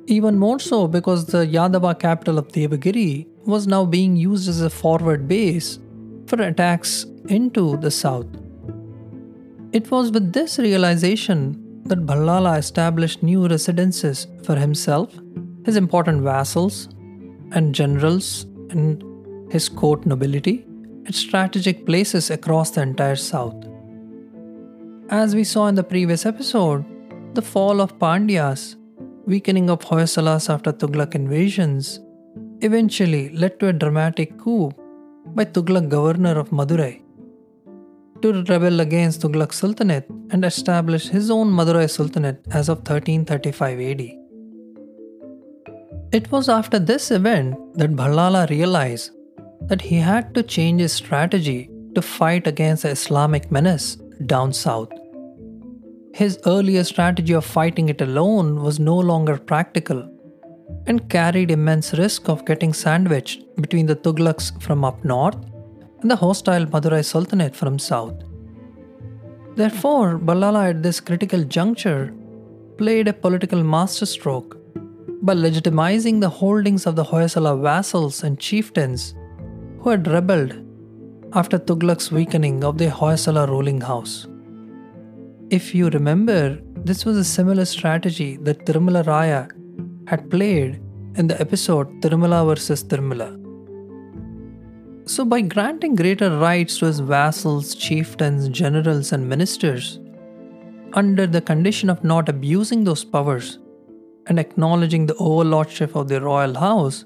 Even 0.08 0.38
more 0.38 0.60
so 0.60 0.88
because 0.88 1.26
the 1.26 1.46
Yadava 1.46 2.00
capital 2.00 2.38
of 2.38 2.48
Devagiri 2.50 3.28
was 3.46 3.68
now 3.68 3.86
being 3.86 4.16
used 4.16 4.48
as 4.50 4.62
a 4.62 4.70
forward 4.70 5.28
base 5.28 5.80
for 6.28 6.42
attacks 6.42 7.06
into 7.30 7.78
the 7.78 7.92
south. 7.92 8.28
It 9.74 9.90
was 9.92 10.12
with 10.12 10.34
this 10.34 10.60
realization 10.60 11.82
that 11.86 12.06
Bhallala 12.06 12.58
established 12.58 13.24
new 13.24 13.48
residences 13.48 14.28
for 14.44 14.56
himself, 14.56 15.14
his 15.66 15.76
important 15.76 16.22
vassals, 16.22 16.90
and 17.52 17.74
generals, 17.74 18.46
and 18.70 19.04
his 19.52 19.70
court 19.70 20.06
nobility, 20.06 20.66
at 21.06 21.16
strategic 21.16 21.86
places 21.86 22.30
across 22.30 22.72
the 22.72 22.82
entire 22.82 23.16
south. 23.16 23.56
As 25.10 25.36
we 25.36 25.46
saw 25.46 25.68
in 25.68 25.76
the 25.76 25.84
previous 25.84 26.26
episode, 26.26 26.84
the 27.34 27.42
fall 27.42 27.80
of 27.80 27.98
Pandyas, 27.98 28.76
weakening 29.28 29.70
of 29.70 29.82
Hoysalas 29.82 30.50
after 30.50 30.72
Tughlaq 30.72 31.14
invasions, 31.14 32.00
eventually 32.62 33.30
led 33.30 33.60
to 33.60 33.68
a 33.68 33.74
dramatic 33.74 34.38
coup 34.38 34.72
by 35.36 35.46
Tughlaq 35.46 35.90
governor 35.90 36.40
of 36.40 36.50
Madurai 36.52 37.02
to 38.22 38.44
rebel 38.50 38.80
against 38.80 39.22
Tughlaq 39.22 39.54
Sultanate 39.54 40.10
and 40.32 40.44
establish 40.44 41.08
his 41.08 41.30
own 41.30 41.52
Madurai 41.52 41.90
Sultanate 41.90 42.40
as 42.52 42.70
of 42.70 42.78
1335 42.80 43.80
AD. 43.80 44.02
It 46.14 46.32
was 46.32 46.50
after 46.50 46.80
this 46.80 47.12
event 47.12 47.58
that 47.76 47.96
Bhallala 47.96 48.50
realized 48.50 49.12
that 49.64 49.82
he 49.82 49.98
had 49.98 50.34
to 50.36 50.42
change 50.42 50.82
his 50.82 50.94
strategy 50.94 51.70
to 51.96 52.02
fight 52.02 52.48
against 52.48 52.84
the 52.84 52.90
Islamic 52.90 53.52
menace 53.52 53.98
down 54.26 54.54
south. 54.54 54.92
His 56.18 56.40
earlier 56.48 56.84
strategy 56.84 57.34
of 57.34 57.46
fighting 57.46 57.90
it 57.90 58.02
alone 58.02 58.48
was 58.64 58.80
no 58.80 58.98
longer 58.98 59.38
practical 59.38 60.00
and 60.88 61.08
carried 61.10 61.52
immense 61.52 61.94
risk 61.94 62.28
of 62.28 62.44
getting 62.44 62.74
sandwiched 62.74 63.44
between 63.62 63.86
the 63.86 63.96
Tughlaqs 63.96 64.48
from 64.60 64.84
up 64.84 65.04
north 65.06 65.38
and 66.02 66.10
the 66.10 66.16
hostile 66.16 66.66
Madurai 66.66 67.06
Sultanate 67.06 67.56
from 67.56 67.78
south. 67.78 68.16
Therefore, 69.56 70.18
Ballala 70.18 70.72
at 70.72 70.82
this 70.82 71.00
critical 71.00 71.44
juncture 71.44 72.14
played 72.78 73.08
a 73.08 73.14
political 73.14 73.64
masterstroke 73.64 74.58
by 75.22 75.36
legitimizing 75.36 76.20
the 76.20 76.30
holdings 76.30 76.88
of 76.88 76.96
the 76.96 77.06
Hoysala 77.06 77.62
vassals 77.62 78.24
and 78.24 78.40
chieftains 78.40 79.14
who 79.82 79.92
had 79.92 80.08
rebelled 80.08 80.56
after 81.34 81.60
Tughlaq's 81.60 82.12
weakening 82.12 82.64
of 82.64 82.80
the 82.80 82.88
Hoysala 82.88 83.48
ruling 83.48 83.82
house. 83.82 84.27
If 85.50 85.74
you 85.74 85.88
remember, 85.90 86.60
this 86.84 87.06
was 87.06 87.16
a 87.16 87.24
similar 87.24 87.64
strategy 87.64 88.36
that 88.42 88.66
Tirumala 88.66 89.06
Raya 89.06 89.50
had 90.10 90.30
played 90.30 90.82
in 91.16 91.28
the 91.28 91.40
episode 91.40 92.02
Tirumala 92.02 92.46
vs. 92.46 92.84
Tirumala. 92.84 93.30
So, 95.10 95.24
by 95.24 95.40
granting 95.40 95.96
greater 95.96 96.38
rights 96.38 96.80
to 96.80 96.88
his 96.88 97.00
vassals, 97.00 97.76
chieftains, 97.76 98.50
generals, 98.50 99.14
and 99.14 99.30
ministers, 99.30 100.02
under 100.92 101.26
the 101.26 101.40
condition 101.40 101.90
of 101.90 102.04
not 102.04 102.28
abusing 102.28 102.84
those 102.84 103.06
powers 103.06 103.58
and 104.26 104.38
acknowledging 104.40 105.06
the 105.06 105.16
overlordship 105.16 105.96
of 105.96 106.10
the 106.10 106.20
royal 106.20 106.56
house, 106.56 107.06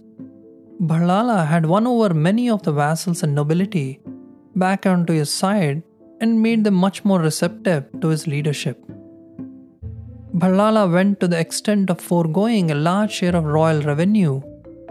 Ballala 0.82 1.46
had 1.46 1.68
won 1.68 1.86
over 1.86 2.12
many 2.16 2.50
of 2.50 2.64
the 2.64 2.72
vassals 2.72 3.22
and 3.22 3.36
nobility 3.36 4.02
back 4.56 4.88
onto 4.88 5.14
his 5.14 5.30
side 5.30 5.84
and 6.22 6.42
made 6.42 6.64
them 6.64 6.76
much 6.76 7.04
more 7.04 7.20
receptive 7.20 7.84
to 8.00 8.08
his 8.08 8.28
leadership. 8.28 8.80
Ballala 10.34 10.90
went 10.92 11.20
to 11.20 11.28
the 11.28 11.40
extent 11.40 11.90
of 11.90 12.00
foregoing 12.00 12.72
a 12.72 12.76
large 12.76 13.12
share 13.12 13.36
of 13.36 13.44
royal 13.44 13.82
revenue 13.82 14.40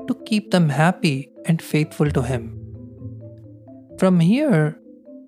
to 0.06 0.14
keep 0.26 0.50
them 0.50 0.68
happy 0.68 1.30
and 1.46 1.62
faithful 1.62 2.10
to 2.10 2.22
him. 2.22 2.56
From 3.98 4.20
here, 4.20 4.78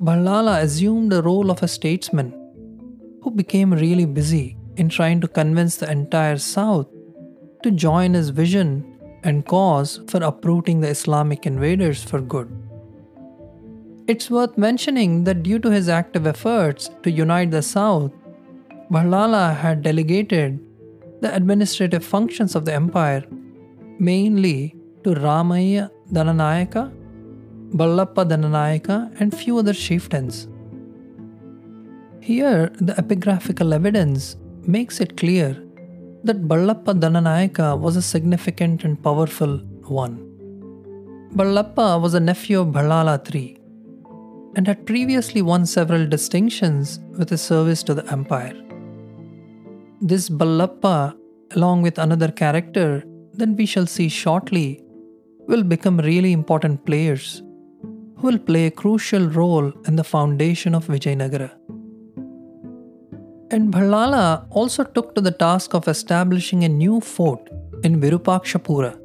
Ballala 0.01 0.61
assumed 0.63 1.13
the 1.13 1.23
role 1.23 1.51
of 1.51 1.63
a 1.63 1.69
statesman 1.69 2.33
who 3.23 3.31
became 3.31 3.73
really 3.73 4.05
busy 4.05 4.57
in 4.77 4.89
trying 4.89 5.21
to 5.21 5.29
convince 5.29 5.77
the 5.77 5.91
entire 5.91 6.37
South 6.37 6.89
to 7.63 7.71
join 7.71 8.15
his 8.15 8.31
vision 8.31 8.71
and 9.23 9.47
cause 9.47 10.01
for 10.09 10.23
uprooting 10.23 10.81
the 10.81 10.89
Islamic 10.89 11.47
invaders 11.47 12.03
for 12.03 12.21
good. 12.21 12.62
It's 14.09 14.29
worth 14.29 14.59
mentioning 14.59 15.23
that 15.25 15.45
due 15.45 15.61
to 15.61 15.71
his 15.71 15.89
active 15.89 16.27
efforts 16.27 16.91
to 17.05 17.11
unite 17.11 17.53
the 17.53 17.63
South, 17.63 18.11
Ballala 18.91 19.57
had 19.57 19.83
delegated 19.83 20.59
the 21.21 21.33
administrative 21.33 22.05
functions 22.05 22.57
of 22.57 22.65
the 22.65 22.75
empire 22.75 23.25
mainly 24.01 24.75
to 25.05 25.11
Ramaya 25.11 25.89
Dandanayaka, 26.11 26.93
Ballappa 27.75 28.29
Dandanayaka, 28.29 29.21
and 29.21 29.33
few 29.33 29.57
other 29.59 29.73
chieftains. 29.73 30.49
Here, 32.21 32.73
the 32.81 32.95
epigraphical 32.95 33.73
evidence 33.73 34.37
makes 34.67 35.01
it 35.01 35.17
clear 35.17 35.63
that 36.25 36.49
Ballappa 36.49 36.99
Dandanayaka 36.99 37.79
was 37.79 37.95
a 37.95 38.03
significant 38.03 38.83
and 38.83 39.01
powerful 39.01 39.59
one. 39.85 40.29
Ballappa 41.37 42.01
was 42.03 42.15
a 42.15 42.21
nephew 42.21 42.61
of 42.61 42.69
Ballala 42.69 43.17
III 43.33 43.62
and 44.55 44.67
had 44.67 44.87
previously 44.87 45.43
won 45.43 45.65
several 45.67 46.07
distinctions 46.07 47.01
with 47.19 47.31
his 47.31 47.41
service 47.41 47.83
to 47.85 47.95
the 47.95 48.11
empire. 48.13 48.55
This 50.01 50.29
Ballappa, 50.29 51.15
along 51.53 51.83
with 51.83 51.99
another 51.99 52.31
character 52.31 53.05
that 53.35 53.51
we 53.51 53.67
shall 53.67 53.87
see 53.87 54.09
shortly, 54.09 54.83
will 55.47 55.63
become 55.63 55.99
really 55.99 56.33
important 56.33 56.85
players 56.85 57.43
who 58.17 58.29
will 58.29 58.39
play 58.39 58.67
a 58.67 58.71
crucial 58.71 59.29
role 59.29 59.73
in 59.87 59.97
the 59.97 60.05
foundation 60.05 60.75
of 60.75 60.87
Vijayanagara. 60.87 61.51
And 63.51 63.73
Ballala 63.73 64.47
also 64.51 64.85
took 64.85 65.15
to 65.15 65.21
the 65.21 65.31
task 65.31 65.75
of 65.75 65.89
establishing 65.89 66.65
a 66.65 66.69
new 66.69 67.01
fort 67.01 67.51
in 67.85 68.01
Virupakshapura. 68.01 68.99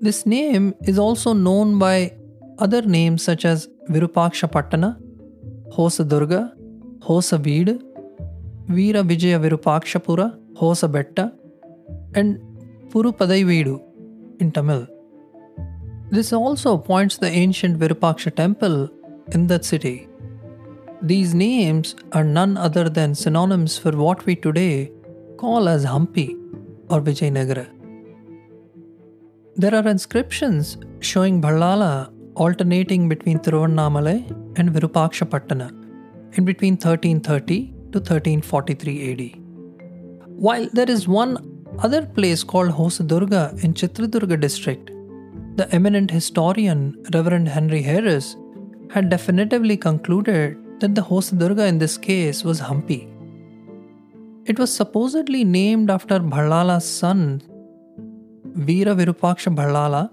This 0.00 0.24
name 0.26 0.74
is 0.82 0.98
also 0.98 1.32
known 1.32 1.78
by 1.78 2.14
other 2.58 2.82
names 2.82 3.22
such 3.22 3.44
as 3.44 3.68
Virupakshapattana, 3.88 4.96
Hosadurga, 5.72 6.52
Hosaveedu, 7.00 7.82
Veera 8.68 9.02
Vijaya 9.02 9.38
Virupakshapura, 9.40 10.38
Hosabetta, 10.54 11.32
and 12.14 12.38
Purupadaiveedu 12.90 13.82
in 14.38 14.52
Tamil. 14.52 14.86
This 16.10 16.32
also 16.32 16.76
points 16.76 17.16
the 17.16 17.28
ancient 17.28 17.78
Virupaksha 17.78 18.34
temple 18.34 18.90
in 19.32 19.46
that 19.46 19.64
city. 19.64 20.08
These 21.00 21.34
names 21.34 21.96
are 22.12 22.22
none 22.22 22.56
other 22.56 22.88
than 22.88 23.14
synonyms 23.14 23.78
for 23.78 23.92
what 23.92 24.24
we 24.26 24.36
today 24.36 24.92
call 25.36 25.68
as 25.68 25.84
Hampi 25.84 26.38
or 26.90 27.00
Vijayanagara. 27.00 27.68
There 29.56 29.74
are 29.74 29.88
inscriptions 29.88 30.76
showing 31.00 31.40
Ballala 31.42 32.12
alternating 32.34 33.08
between 33.08 33.38
Tiruvannamalai 33.38 34.18
and 34.58 34.70
Virupakshapattana 34.70 35.70
in 36.36 36.44
between 36.44 36.74
1330 36.74 37.66
to 37.92 37.98
1343 37.98 39.12
AD. 39.12 39.38
While 40.36 40.68
there 40.72 40.90
is 40.90 41.06
one 41.06 41.36
other 41.78 42.06
place 42.06 42.42
called 42.42 42.70
Hosadurga 42.70 43.62
in 43.62 43.74
Chitradurga 43.74 44.40
district, 44.40 44.90
the 45.56 45.70
eminent 45.74 46.10
historian 46.10 47.04
Reverend 47.12 47.48
Henry 47.48 47.82
Heras 47.82 48.36
had 48.90 49.08
definitively 49.08 49.76
concluded 49.76 50.58
that 50.80 50.94
the 50.94 51.02
Hosadurga 51.02 51.66
in 51.68 51.78
this 51.78 51.96
case 51.98 52.42
was 52.44 52.60
Hampi. 52.60 53.08
It 54.46 54.58
was 54.58 54.74
supposedly 54.74 55.44
named 55.44 55.90
after 55.90 56.18
Ballala's 56.18 56.88
son, 56.88 57.42
Veera 58.56 58.96
Virupaksha 58.96 59.54
Ballala, 59.54 60.10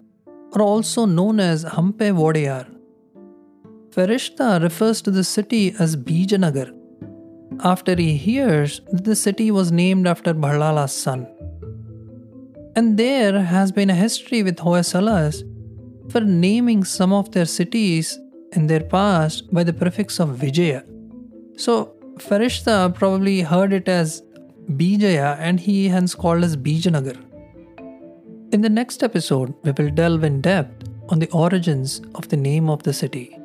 or 0.51 0.61
also 0.61 1.05
known 1.05 1.39
as 1.39 1.63
Hampe 1.63 2.11
Vodayar. 2.19 2.65
Ferishta 3.91 4.61
refers 4.61 5.01
to 5.01 5.11
the 5.11 5.23
city 5.23 5.75
as 5.79 5.95
Bijanagar 5.95 6.73
after 7.63 7.95
he 7.95 8.15
hears 8.15 8.81
that 8.91 9.03
the 9.03 9.15
city 9.15 9.51
was 9.51 9.71
named 9.71 10.07
after 10.07 10.33
Ballala's 10.33 10.93
son. 10.93 11.27
And 12.75 12.97
there 12.97 13.41
has 13.41 13.71
been 13.71 13.89
a 13.89 13.95
history 13.95 14.43
with 14.43 14.57
Hoysalas 14.57 15.43
for 16.11 16.21
naming 16.21 16.83
some 16.83 17.11
of 17.11 17.31
their 17.31 17.45
cities 17.45 18.17
in 18.53 18.67
their 18.67 18.83
past 18.83 19.51
by 19.53 19.63
the 19.63 19.73
prefix 19.73 20.19
of 20.19 20.37
Vijaya. 20.37 20.83
So 21.57 21.93
Ferishta 22.17 22.93
probably 22.93 23.41
heard 23.41 23.73
it 23.73 23.87
as 23.87 24.21
Bijaya 24.71 25.37
and 25.39 25.59
he 25.59 25.89
hence 25.89 26.15
called 26.15 26.43
as 26.43 26.55
Bijanagar. 26.55 27.17
In 28.51 28.61
the 28.61 28.69
next 28.69 29.03
episode, 29.03 29.53
we 29.61 29.71
will 29.77 29.91
delve 29.91 30.23
in 30.23 30.41
depth 30.41 30.89
on 31.09 31.19
the 31.19 31.29
origins 31.29 32.01
of 32.15 32.29
the 32.29 32.37
name 32.37 32.67
of 32.67 32.81
the 32.81 32.91
city. 32.91 33.37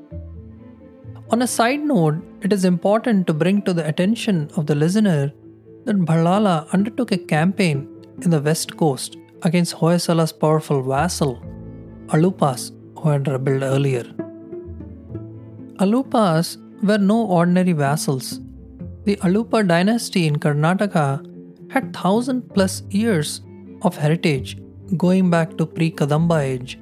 On 1.31 1.43
a 1.43 1.47
side 1.47 1.81
note, 1.81 2.23
it 2.41 2.55
is 2.55 2.65
important 2.65 3.27
to 3.27 3.35
bring 3.35 3.61
to 3.63 3.75
the 3.75 3.87
attention 3.87 4.51
of 4.57 4.67
the 4.67 4.75
listener 4.75 5.31
that 5.85 6.07
Ballala 6.07 6.71
undertook 6.73 7.13
a 7.13 7.19
campaign 7.19 7.87
in 8.23 8.31
the 8.31 8.41
west 8.41 8.79
coast 8.79 9.19
against 9.43 9.75
Hoysala's 9.75 10.33
powerful 10.33 10.83
vassal, 10.83 11.39
Alupas, 12.07 12.73
who 12.99 13.11
had 13.11 13.29
rebelled 13.29 13.63
earlier. 13.63 14.05
Alupas 15.85 16.57
were 16.83 16.97
no 16.97 17.27
ordinary 17.27 17.73
vassals. 17.73 18.41
The 19.05 19.17
Alupa 19.17 19.69
dynasty 19.69 20.27
in 20.27 20.37
Karnataka 20.37 21.71
had 21.71 21.95
thousand 21.95 22.55
plus 22.55 22.83
years 22.89 23.43
of 23.83 23.99
heritage 23.99 24.57
going 24.97 25.30
back 25.30 25.57
to 25.59 25.66
pre 25.66 25.91
Kadamba 25.91 26.43
age. 26.43 26.78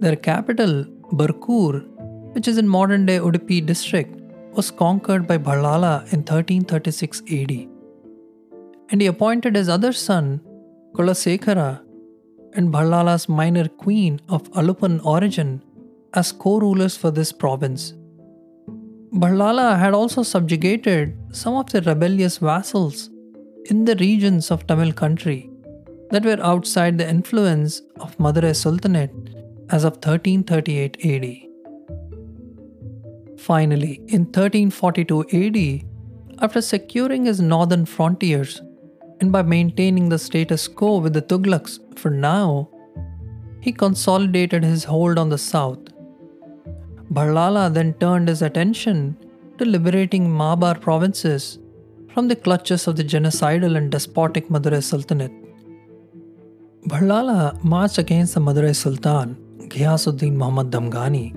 Their 0.00 0.16
capital, 0.16 0.84
Barkur, 1.12 1.86
which 2.34 2.48
is 2.48 2.58
in 2.58 2.68
modern 2.68 3.06
day 3.06 3.18
Udupi 3.18 3.64
district, 3.64 4.20
was 4.52 4.70
conquered 4.70 5.26
by 5.26 5.38
Ballala 5.38 6.02
in 6.12 6.20
1336 6.20 7.22
AD. 7.30 7.50
And 8.90 9.00
he 9.00 9.06
appointed 9.06 9.56
his 9.56 9.68
other 9.68 9.92
son, 9.92 10.40
Kulasekhara, 10.94 11.82
and 12.54 12.72
Ballala's 12.72 13.28
minor 13.28 13.68
queen 13.68 14.20
of 14.28 14.50
Alupan 14.52 15.04
origin 15.04 15.62
as 16.14 16.32
co 16.32 16.58
rulers 16.58 16.96
for 16.96 17.10
this 17.10 17.32
province. 17.32 17.92
Ballala 19.12 19.78
had 19.78 19.94
also 19.94 20.22
subjugated 20.22 21.16
some 21.32 21.54
of 21.54 21.70
the 21.70 21.82
rebellious 21.82 22.38
vassals 22.38 23.10
in 23.66 23.84
the 23.84 23.96
regions 23.96 24.50
of 24.50 24.66
Tamil 24.66 24.92
country 24.92 25.50
that 26.10 26.24
were 26.24 26.38
outside 26.42 26.98
the 26.98 27.08
influence 27.08 27.82
of 28.00 28.16
Madurai 28.18 28.54
Sultanate 28.54 29.14
as 29.70 29.84
of 29.84 29.94
1338 29.94 31.04
AD. 31.04 31.46
Finally, 33.38 34.00
in 34.08 34.24
1342 34.24 35.24
AD, 35.32 36.40
after 36.42 36.60
securing 36.60 37.24
his 37.24 37.40
northern 37.40 37.86
frontiers 37.86 38.62
and 39.20 39.32
by 39.32 39.42
maintaining 39.42 40.08
the 40.08 40.18
status 40.18 40.68
quo 40.68 40.98
with 40.98 41.14
the 41.14 41.22
Tughlaqs 41.22 41.78
for 41.98 42.10
now, 42.10 42.68
he 43.60 43.72
consolidated 43.72 44.62
his 44.62 44.84
hold 44.84 45.18
on 45.18 45.28
the 45.28 45.38
south. 45.38 45.78
Ballala 47.12 47.72
then 47.72 47.94
turned 47.94 48.28
his 48.28 48.42
attention 48.42 49.16
to 49.58 49.64
liberating 49.64 50.36
Malabar 50.36 50.78
provinces 50.78 51.58
from 52.12 52.28
the 52.28 52.36
clutches 52.36 52.86
of 52.86 52.96
the 52.96 53.04
genocidal 53.04 53.76
and 53.76 53.90
despotic 53.90 54.48
Madurai 54.48 54.82
Sultanate. 54.82 55.45
Ballala 56.90 57.60
marched 57.64 57.98
against 57.98 58.34
the 58.34 58.40
Madurai 58.40 58.72
Sultan, 58.72 59.36
Ghiyasuddin 59.70 60.34
Muhammad 60.34 60.70
Damghani, 60.70 61.34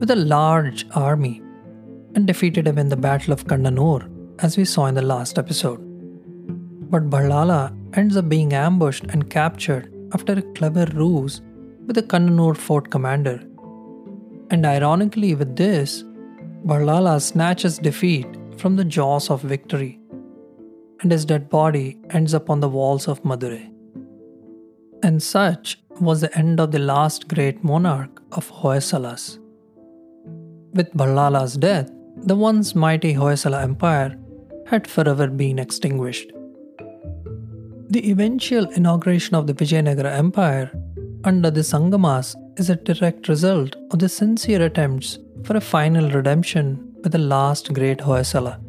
with 0.00 0.10
a 0.10 0.16
large 0.16 0.86
army 0.92 1.40
and 2.16 2.26
defeated 2.26 2.66
him 2.66 2.78
in 2.78 2.88
the 2.88 2.96
Battle 2.96 3.32
of 3.32 3.46
Kannanur, 3.46 4.10
as 4.40 4.56
we 4.56 4.64
saw 4.64 4.86
in 4.86 4.96
the 4.96 5.02
last 5.02 5.38
episode. 5.38 5.78
But 6.90 7.10
Ballala 7.10 7.72
ends 7.96 8.16
up 8.16 8.28
being 8.28 8.52
ambushed 8.54 9.04
and 9.04 9.30
captured 9.30 9.88
after 10.14 10.32
a 10.32 10.42
clever 10.58 10.86
ruse 10.86 11.42
with 11.86 11.94
the 11.94 12.02
Kannanur 12.02 12.56
fort 12.56 12.90
commander. 12.90 13.40
And 14.50 14.66
ironically, 14.66 15.36
with 15.36 15.54
this, 15.54 16.02
Ballala 16.66 17.22
snatches 17.22 17.78
defeat 17.78 18.26
from 18.56 18.74
the 18.74 18.84
jaws 18.84 19.30
of 19.30 19.42
victory, 19.42 20.00
and 21.02 21.12
his 21.12 21.24
dead 21.24 21.48
body 21.48 21.98
ends 22.10 22.34
up 22.34 22.50
on 22.50 22.58
the 22.58 22.68
walls 22.68 23.06
of 23.06 23.22
Madurai. 23.22 23.72
And 25.08 25.22
such 25.22 25.78
was 26.00 26.20
the 26.20 26.38
end 26.38 26.60
of 26.60 26.70
the 26.70 26.78
last 26.78 27.28
great 27.28 27.64
monarch 27.64 28.22
of 28.32 28.50
Hoysalas. 28.50 29.38
With 30.74 30.92
Ballala's 30.92 31.54
death, 31.56 31.90
the 32.26 32.36
once 32.36 32.74
mighty 32.74 33.14
Hoysala 33.14 33.62
Empire 33.62 34.18
had 34.66 34.86
forever 34.86 35.28
been 35.28 35.58
extinguished. 35.58 36.30
The 37.88 38.10
eventual 38.10 38.68
inauguration 38.72 39.34
of 39.34 39.46
the 39.46 39.54
Vijayanagara 39.54 40.12
Empire 40.18 40.70
under 41.24 41.50
the 41.50 41.62
Sangamas 41.62 42.36
is 42.58 42.68
a 42.68 42.76
direct 42.76 43.28
result 43.28 43.76
of 43.90 44.00
the 44.00 44.10
sincere 44.10 44.62
attempts 44.66 45.18
for 45.42 45.56
a 45.56 45.68
final 45.72 46.10
redemption 46.10 46.94
with 47.02 47.12
the 47.12 47.26
last 47.34 47.72
great 47.72 48.00
Hoysala. 48.00 48.60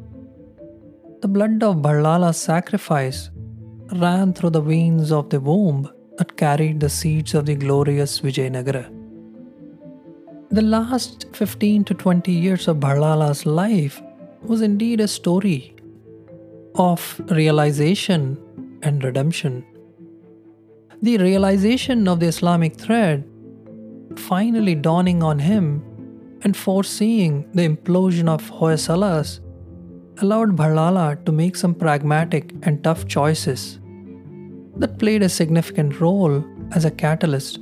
The 1.22 1.28
blood 1.28 1.62
of 1.64 1.82
Ballala's 1.82 2.38
sacrifice 2.38 3.30
ran 3.92 4.32
through 4.32 4.52
the 4.52 4.62
veins 4.62 5.12
of 5.12 5.30
the 5.32 5.42
womb 5.42 5.90
that 6.20 6.36
carried 6.36 6.82
the 6.82 6.90
seeds 6.90 7.34
of 7.34 7.46
the 7.46 7.56
glorious 7.56 8.20
Vijayanagara. 8.20 8.86
The 10.52 10.62
last 10.62 11.26
15 11.34 11.86
to 11.86 11.94
20 11.94 12.32
years 12.32 12.68
of 12.68 12.78
Ballala's 12.78 13.46
life 13.46 14.02
was 14.42 14.62
indeed 14.62 15.00
a 15.00 15.08
story 15.08 15.76
of 16.76 17.22
realization 17.32 18.38
and 18.84 19.04
redemption. 19.04 19.66
The 21.02 21.18
realization 21.18 22.08
of 22.10 22.20
the 22.20 22.28
Islamic 22.28 22.76
thread 22.76 23.26
finally 24.18 24.76
dawning 24.76 25.24
on 25.24 25.40
him 25.40 25.84
and 26.44 26.56
foreseeing 26.56 27.50
the 27.54 27.68
implosion 27.68 28.28
of 28.28 28.52
Hoysalas 28.52 29.40
allowed 30.22 30.58
Ballala 30.58 31.24
to 31.26 31.32
make 31.32 31.56
some 31.56 31.74
pragmatic 31.74 32.54
and 32.64 32.84
tough 32.84 33.08
choices 33.08 33.80
that 34.80 34.98
played 34.98 35.22
a 35.22 35.30
significant 35.30 36.00
role 36.00 36.44
as 36.72 36.86
a 36.86 36.92
catalyst 36.92 37.60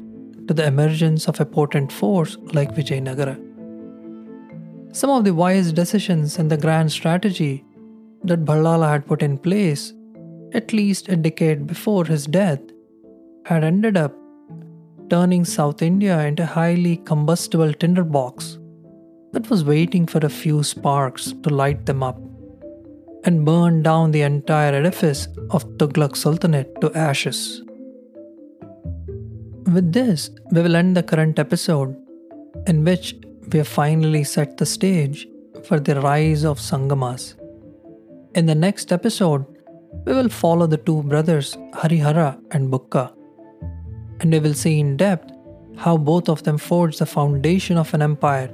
to 0.48 0.54
the 0.54 0.66
emergence 0.66 1.28
of 1.28 1.40
a 1.40 1.46
potent 1.46 1.92
force 1.92 2.38
like 2.54 2.74
Vijayanagara. 2.74 3.36
Some 4.96 5.10
of 5.10 5.26
the 5.26 5.34
wise 5.34 5.74
decisions 5.74 6.40
and 6.40 6.50
the 6.50 6.58
grand 6.58 6.92
strategy 6.92 7.66
that 8.24 8.46
Ballala 8.46 8.90
had 8.90 9.06
put 9.06 9.22
in 9.22 9.38
place 9.38 9.94
at 10.54 10.74
least 10.74 11.10
a 11.10 11.16
decade 11.16 11.68
before 11.68 12.06
his 12.06 12.26
death 12.26 12.62
had 13.46 13.64
ended 13.64 13.98
up 13.98 14.14
turning 15.10 15.44
South 15.46 15.82
India 15.82 16.20
into 16.26 16.44
a 16.44 16.48
highly 16.48 16.98
combustible 16.98 17.74
tinderbox 17.74 18.58
that 19.34 19.50
was 19.50 19.64
waiting 19.64 20.06
for 20.06 20.20
a 20.20 20.30
few 20.30 20.64
sparks 20.64 21.34
to 21.44 21.50
light 21.50 21.86
them 21.86 22.04
up 22.04 22.20
and 23.28 23.46
burn 23.46 23.84
down 23.84 24.12
the 24.12 24.22
entire 24.22 24.74
edifice 24.74 25.28
of 25.52 25.66
Tughlaq 25.78 26.16
Sultanate 26.16 26.80
to 26.80 26.92
ashes. 26.94 27.62
With 29.74 29.92
this, 29.92 30.30
we 30.52 30.62
will 30.62 30.78
end 30.78 30.96
the 30.96 31.04
current 31.04 31.38
episode, 31.38 31.94
in 32.68 32.86
which 32.86 33.16
we 33.52 33.58
have 33.60 33.68
finally 33.68 34.24
set 34.24 34.56
the 34.56 34.66
stage 34.66 35.28
for 35.66 35.78
the 35.78 36.00
rise 36.00 36.46
of 36.46 36.60
Sangamas. 36.60 37.36
In 38.34 38.46
the 38.46 38.56
next 38.56 38.94
episode, 38.94 39.46
we 40.06 40.14
will 40.14 40.30
follow 40.30 40.66
the 40.66 40.78
two 40.78 41.04
brothers 41.04 41.58
Harihara 41.74 42.40
and 42.52 42.72
Bukka, 42.72 43.12
and 44.22 44.32
we 44.32 44.40
will 44.40 44.54
see 44.54 44.80
in 44.80 44.96
depth 44.96 45.34
how 45.76 45.98
both 45.98 46.30
of 46.30 46.44
them 46.44 46.58
forged 46.58 47.00
the 47.00 47.06
foundation 47.06 47.78
of 47.78 47.94
an 47.94 48.02
empire 48.02 48.50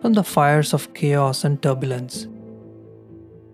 from 0.00 0.14
the 0.14 0.24
fires 0.24 0.74
of 0.74 0.92
chaos 0.92 1.44
and 1.44 1.62
turbulence. 1.62 2.26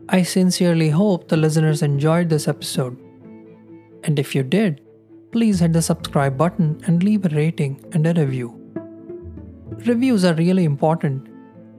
I 0.08 0.22
sincerely 0.22 0.90
hope 0.90 1.28
the 1.28 1.36
listeners 1.36 1.80
enjoyed 1.82 2.28
this 2.28 2.46
episode. 2.46 2.98
And 4.02 4.18
if 4.18 4.34
you 4.34 4.42
did, 4.42 4.82
please 5.32 5.60
hit 5.60 5.72
the 5.72 5.80
subscribe 5.80 6.36
button 6.36 6.80
and 6.86 7.02
leave 7.02 7.24
a 7.24 7.30
rating 7.30 7.82
and 7.92 8.06
a 8.06 8.12
review. 8.12 8.60
Reviews 9.86 10.24
are 10.24 10.34
really 10.34 10.64
important 10.64 11.28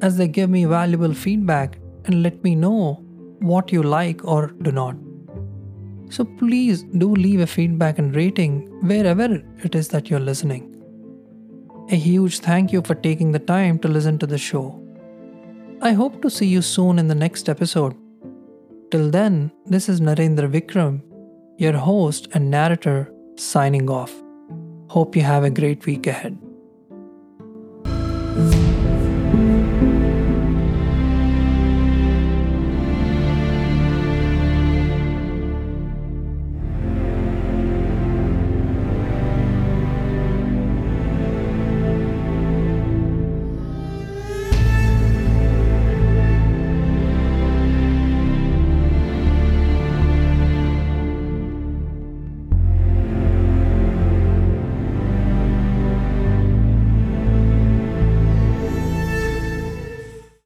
as 0.01 0.17
they 0.17 0.27
give 0.27 0.49
me 0.49 0.65
valuable 0.65 1.13
feedback 1.13 1.77
and 2.05 2.23
let 2.23 2.43
me 2.43 2.55
know 2.55 2.93
what 3.39 3.71
you 3.71 3.83
like 3.83 4.25
or 4.25 4.47
do 4.47 4.71
not. 4.71 4.95
So 6.09 6.25
please 6.25 6.83
do 6.83 7.13
leave 7.13 7.41
a 7.41 7.47
feedback 7.47 7.99
and 7.99 8.15
rating 8.15 8.61
wherever 8.87 9.41
it 9.63 9.75
is 9.75 9.87
that 9.89 10.09
you're 10.09 10.19
listening. 10.19 10.71
A 11.91 11.95
huge 11.95 12.39
thank 12.39 12.73
you 12.73 12.81
for 12.81 12.95
taking 12.95 13.31
the 13.31 13.39
time 13.39 13.77
to 13.79 13.87
listen 13.87 14.17
to 14.19 14.27
the 14.27 14.39
show. 14.39 14.81
I 15.81 15.93
hope 15.93 16.21
to 16.23 16.29
see 16.29 16.47
you 16.47 16.63
soon 16.63 16.97
in 16.97 17.07
the 17.07 17.15
next 17.15 17.49
episode. 17.49 17.95
Till 18.95 19.11
then, 19.11 19.51
this 19.65 19.89
is 19.89 19.99
Narendra 19.99 20.49
Vikram, 20.49 21.01
your 21.57 21.73
host 21.73 22.29
and 22.33 22.49
narrator 22.49 23.11
signing 23.35 23.89
off. 23.89 24.13
Hope 24.87 25.17
you 25.17 25.21
have 25.21 25.43
a 25.43 25.49
great 25.49 25.85
week 25.85 26.07
ahead. 26.07 26.37